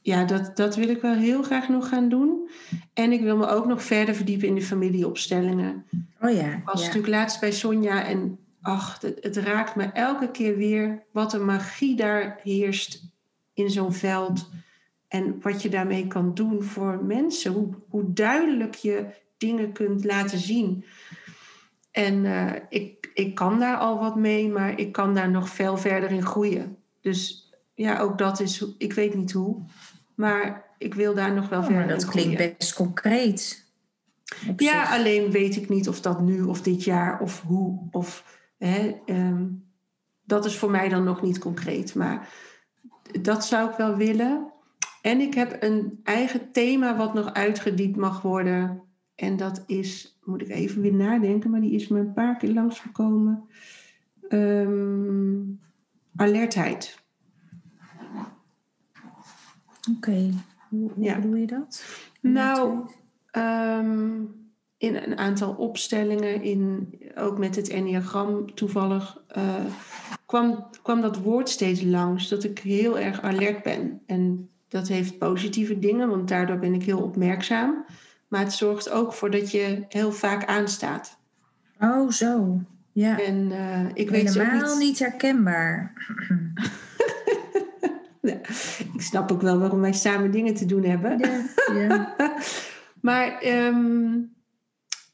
[0.07, 2.51] ja, dat, dat wil ik wel heel graag nog gaan doen.
[2.93, 5.87] En ik wil me ook nog verder verdiepen in de familieopstellingen.
[6.21, 6.87] Oh ja, Ik was ja.
[6.87, 11.45] natuurlijk laatst bij Sonja en ach, het, het raakt me elke keer weer wat een
[11.45, 13.03] magie daar heerst
[13.55, 14.51] in zo'n veld.
[15.09, 17.53] En wat je daarmee kan doen voor mensen.
[17.53, 20.85] Hoe, hoe duidelijk je dingen kunt laten zien.
[21.91, 25.77] En eh, ik, ik kan daar al wat mee, maar ik kan daar nog veel
[25.77, 26.77] verder in groeien.
[27.01, 29.63] Dus ja, ook dat is, ik weet niet hoe.
[30.17, 32.55] Maar ik wil daar nog wel Oh, verder maar dat in klinkt groeien.
[32.59, 33.65] best concreet.
[34.57, 34.99] Ja, zich.
[34.99, 37.89] alleen weet ik niet of dat nu of dit jaar of hoe.
[37.91, 39.47] Of, hè, ehm,
[40.25, 41.95] dat is voor mij dan nog niet concreet.
[41.95, 42.29] Maar
[43.21, 44.53] dat zou ik wel willen.
[45.03, 48.83] En ik heb een eigen thema wat nog uitgediept mag worden.
[49.15, 52.53] En dat is, moet ik even weer nadenken, maar die is me een paar keer
[52.53, 53.49] langsgekomen.
[54.29, 55.41] Ehm
[56.17, 57.05] alertheid.
[59.97, 60.31] Oké,
[60.69, 61.15] hoe, hoe Ja.
[61.15, 61.85] bedoel je dat?
[62.21, 62.79] Nou,
[63.31, 64.21] ehm,
[64.79, 69.65] in een aantal opstellingen, in, ook met het Enneagram toevallig, eh,
[70.27, 74.01] kwam, kwam dat woord steeds langs, dat ik heel erg alert ben.
[74.07, 77.85] En dat heeft positieve dingen, want daardoor ben ik heel opmerkzaam.
[78.29, 81.19] Maar het zorgt ook voor dat je heel vaak aanstaat.
[81.81, 82.61] Oh, zo.
[82.93, 83.21] Ja.
[83.21, 84.87] En uh, ik weet Helemaal niet...
[84.87, 85.93] niet herkenbaar.
[88.27, 88.41] ja,
[88.95, 91.19] ik snap ook wel waarom wij samen dingen te doen hebben.
[91.19, 92.17] Ja, ja.
[93.09, 94.35] maar um,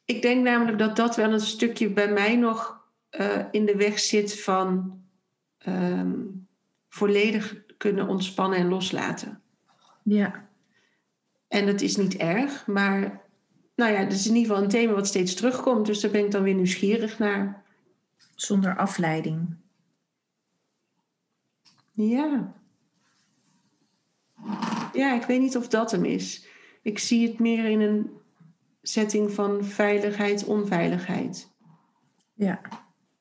[0.04, 3.98] ik denk namelijk dat dat wel een stukje bij mij nog uh, in de weg
[3.98, 4.98] zit van
[5.66, 6.46] um,
[6.88, 9.40] volledig kunnen ontspannen en loslaten.
[10.02, 10.48] Ja.
[11.48, 13.20] En dat is niet erg, maar
[13.74, 15.86] nou ja, dat is in ieder geval een thema wat steeds terugkomt.
[15.86, 17.62] Dus daar ben ik dan weer nieuwsgierig naar.
[18.34, 19.56] Zonder afleiding.
[21.90, 22.54] Ja.
[24.93, 26.47] Ja, ik weet niet of dat hem is.
[26.82, 28.11] Ik zie het meer in een
[28.82, 31.51] setting van veiligheid, onveiligheid.
[32.34, 32.61] Ja.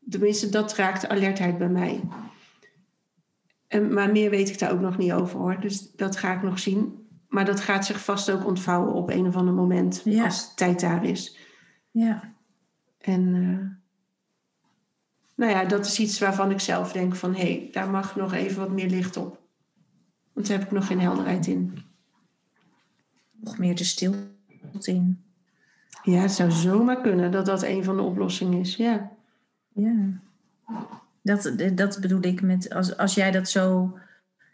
[0.10, 2.02] Tenminste, dat raakt alertheid bij mij.
[3.68, 5.60] En, maar meer weet ik daar ook nog niet over hoor.
[5.60, 7.08] Dus dat ga ik nog zien.
[7.28, 10.02] Maar dat gaat zich vast ook ontvouwen op een of ander moment.
[10.04, 10.24] Ja.
[10.24, 11.38] Als tijd daar is.
[11.92, 12.34] Ja.
[12.98, 13.68] En uh,
[15.36, 17.34] nou ja, dat is iets waarvan ik zelf denk van...
[17.36, 19.41] hé, hey, daar mag nog even wat meer licht op.
[20.34, 21.78] Want daar heb ik nog geen helderheid in.
[23.32, 24.30] Nog meer de stilte
[24.84, 25.24] in.
[26.04, 28.76] Ja, het zou zomaar kunnen dat dat een van de oplossingen is.
[28.76, 29.12] Ja.
[29.74, 30.20] Ja.
[31.22, 33.98] Dat, dat bedoel ik met, als, als jij dat zo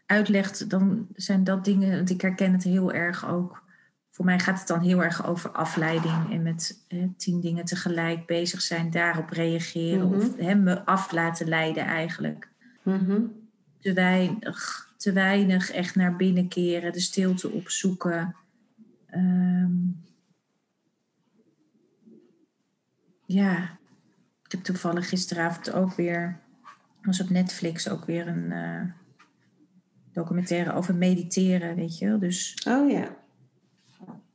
[0.06, 3.64] uitlegt, dan zijn dat dingen, want ik herken het heel erg ook.
[4.12, 8.26] Voor mij gaat het dan heel erg over afleiding en met hè, tien dingen tegelijk
[8.26, 10.46] bezig zijn, daarop reageren of mhm.
[10.46, 12.50] hè, me af laten leiden eigenlijk.
[12.82, 13.22] Mhm.
[13.80, 18.36] te, weinig, te weinig echt naar binnen keren, de stilte opzoeken.
[19.16, 20.04] Um,
[23.26, 23.78] ja,
[24.46, 26.40] ik heb toevallig gisteravond ook weer,
[27.02, 28.82] was op Netflix ook weer een uh,
[30.12, 32.20] documentaire over mediteren, weet je wel.
[32.20, 33.16] Dus, oh ja.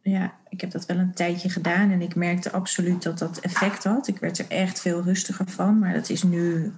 [0.02, 3.84] Ja, ik heb dat wel een tijdje gedaan en ik merkte absoluut dat dat effect
[3.84, 4.08] had.
[4.08, 6.72] Ik werd er echt veel rustiger van, maar dat is nu,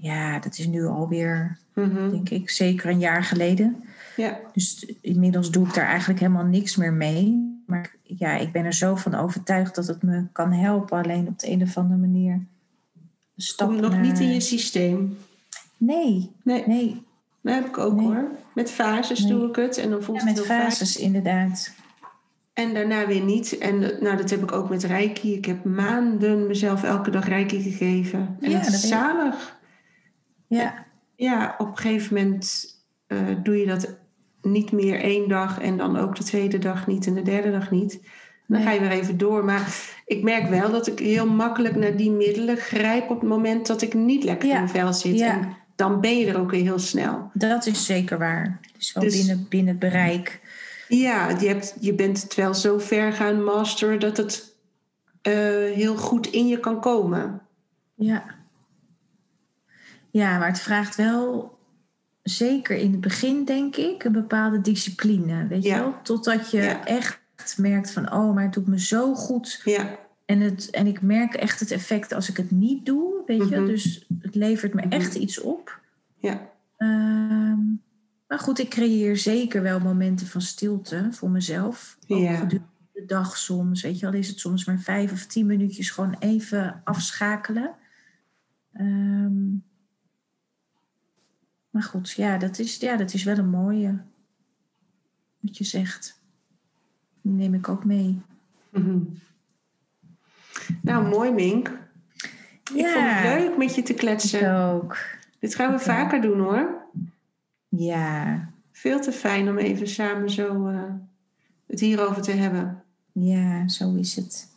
[0.00, 3.84] ja, dat is nu alweer, mm denk ik, zeker een jaar geleden.
[4.16, 4.38] Ja.
[4.52, 7.58] Dus inmiddels doe ik daar eigenlijk helemaal niks meer mee.
[7.66, 10.98] Maar ja, ik ben er zo van overtuigd dat het me kan helpen.
[10.98, 12.40] Alleen op de een of andere manier.
[13.56, 15.18] Komt nog niet in je systeem?
[15.76, 16.30] Nee.
[16.42, 16.64] Nee.
[16.66, 17.02] nee.
[17.40, 18.28] Dat heb ik ook hoor.
[18.54, 19.78] Met fases doe ik het.
[19.78, 21.72] En dan voelt ja, het met fases inderdaad.
[22.52, 23.58] En daarna weer niet.
[23.58, 25.34] En nou, dat heb ik ook met Reiki.
[25.34, 28.36] Ik heb maanden mezelf elke dag Reiki gegeven.
[28.40, 29.58] En ja, het is zalig.
[30.58, 30.86] Ja.
[31.16, 32.66] Ja, op een gegeven moment
[33.08, 33.98] uh, doe je dat
[34.42, 37.70] niet meer één dag en dan ook de tweede dag niet en de derde dag
[37.70, 38.00] niet.
[38.46, 39.44] Dan ga je weer even door.
[39.44, 43.66] Maar ik merk wel dat ik heel makkelijk naar die middelen grijp op het moment
[43.66, 45.18] dat ik niet lekker in mijn vel zit.
[45.18, 45.32] Ja.
[45.32, 47.30] En dan ben je er ook weer heel snel.
[47.32, 48.60] Dat is zeker waar.
[48.78, 50.40] Is wel dus, binnen, binnen bereik.
[50.88, 54.54] Ja, je, hebt, je bent het wel zo ver gaan masteren dat het
[55.22, 55.34] uh,
[55.74, 57.40] heel goed in je kan komen.
[57.94, 58.38] Ja.
[60.10, 61.58] Ja, maar het vraagt wel
[62.22, 65.46] zeker in het begin, denk ik, een bepaalde discipline.
[65.46, 65.94] Weet je wel?
[66.02, 67.18] Totdat je echt
[67.56, 69.60] merkt van, oh, maar het doet me zo goed.
[69.64, 69.98] Ja.
[70.24, 73.56] En, het, en ik merk echt het effect als ik het niet doe, weet je.
[73.56, 73.66] Mhm.
[73.66, 75.22] Dus het levert me echt mhm.
[75.22, 75.80] iets op.
[76.16, 76.48] Ja.
[76.76, 77.58] Ehm,
[78.28, 81.96] maar goed, ik creëer zeker wel momenten van stilte voor mezelf.
[82.06, 82.34] ja.
[82.34, 82.68] gedurende
[83.00, 84.20] de dag soms, weet je wel.
[84.20, 87.74] Is het soms maar vijf of tien minuutjes gewoon even afschakelen.
[88.80, 89.64] Um,
[91.70, 93.98] maar goed, ja dat, is, ja, dat is wel een mooie.
[95.40, 96.20] Wat je zegt.
[97.22, 98.20] Die neem ik ook mee.
[100.82, 101.78] Nou, mooi Mink.
[102.74, 104.56] Ja, ik vond het leuk met je te kletsen.
[104.56, 104.96] Ook.
[105.38, 106.86] Dit gaan we vaker doen hoor.
[107.68, 108.48] Ja.
[108.72, 110.82] Veel te fijn om even samen zo uh,
[111.66, 112.82] het hierover te hebben.
[113.12, 114.48] Ja, zo is het.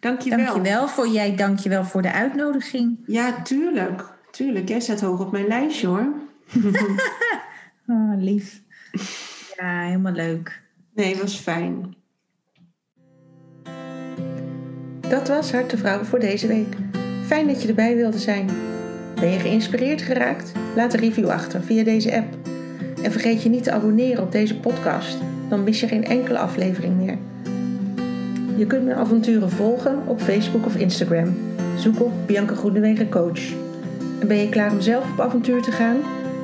[0.00, 0.38] Dankjewel.
[0.38, 2.98] Dankjewel voor jij, dankjewel voor de uitnodiging.
[3.06, 4.04] Ja, tuurlijk.
[4.30, 6.14] Tuurlijk, jij staat hoog op mijn lijstje hoor.
[7.86, 8.62] Oh, lief.
[9.56, 10.62] Ja, helemaal leuk.
[10.94, 11.94] Nee, het was fijn.
[15.08, 16.76] Dat was Harte Vrouwen voor deze week.
[17.26, 18.50] Fijn dat je erbij wilde zijn.
[19.14, 20.52] Ben je geïnspireerd geraakt?
[20.74, 22.36] Laat een review achter via deze app.
[23.02, 25.18] En vergeet je niet te abonneren op deze podcast.
[25.48, 27.18] Dan mis je geen enkele aflevering meer.
[28.56, 31.36] Je kunt mijn avonturen volgen op Facebook of Instagram.
[31.76, 33.52] Zoek op Bianca Groenewegen Coach.
[34.20, 35.96] En ben je klaar om zelf op avontuur te gaan?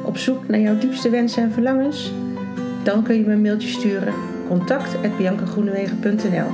[0.04, 2.12] Op zoek naar jouw diepste wensen en verlangens?
[2.82, 4.14] Dan kun je me een mailtje sturen
[4.48, 6.50] contact.biancagroenewegen.nl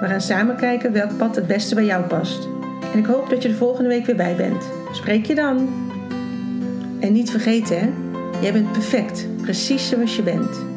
[0.00, 2.48] We gaan samen kijken welk pad het beste bij jou past.
[2.92, 4.64] En ik hoop dat je de volgende week weer bij bent.
[4.92, 5.68] Spreek je dan.
[7.00, 7.88] En niet vergeten, hè?
[8.40, 10.71] Jij bent perfect, precies zoals je bent.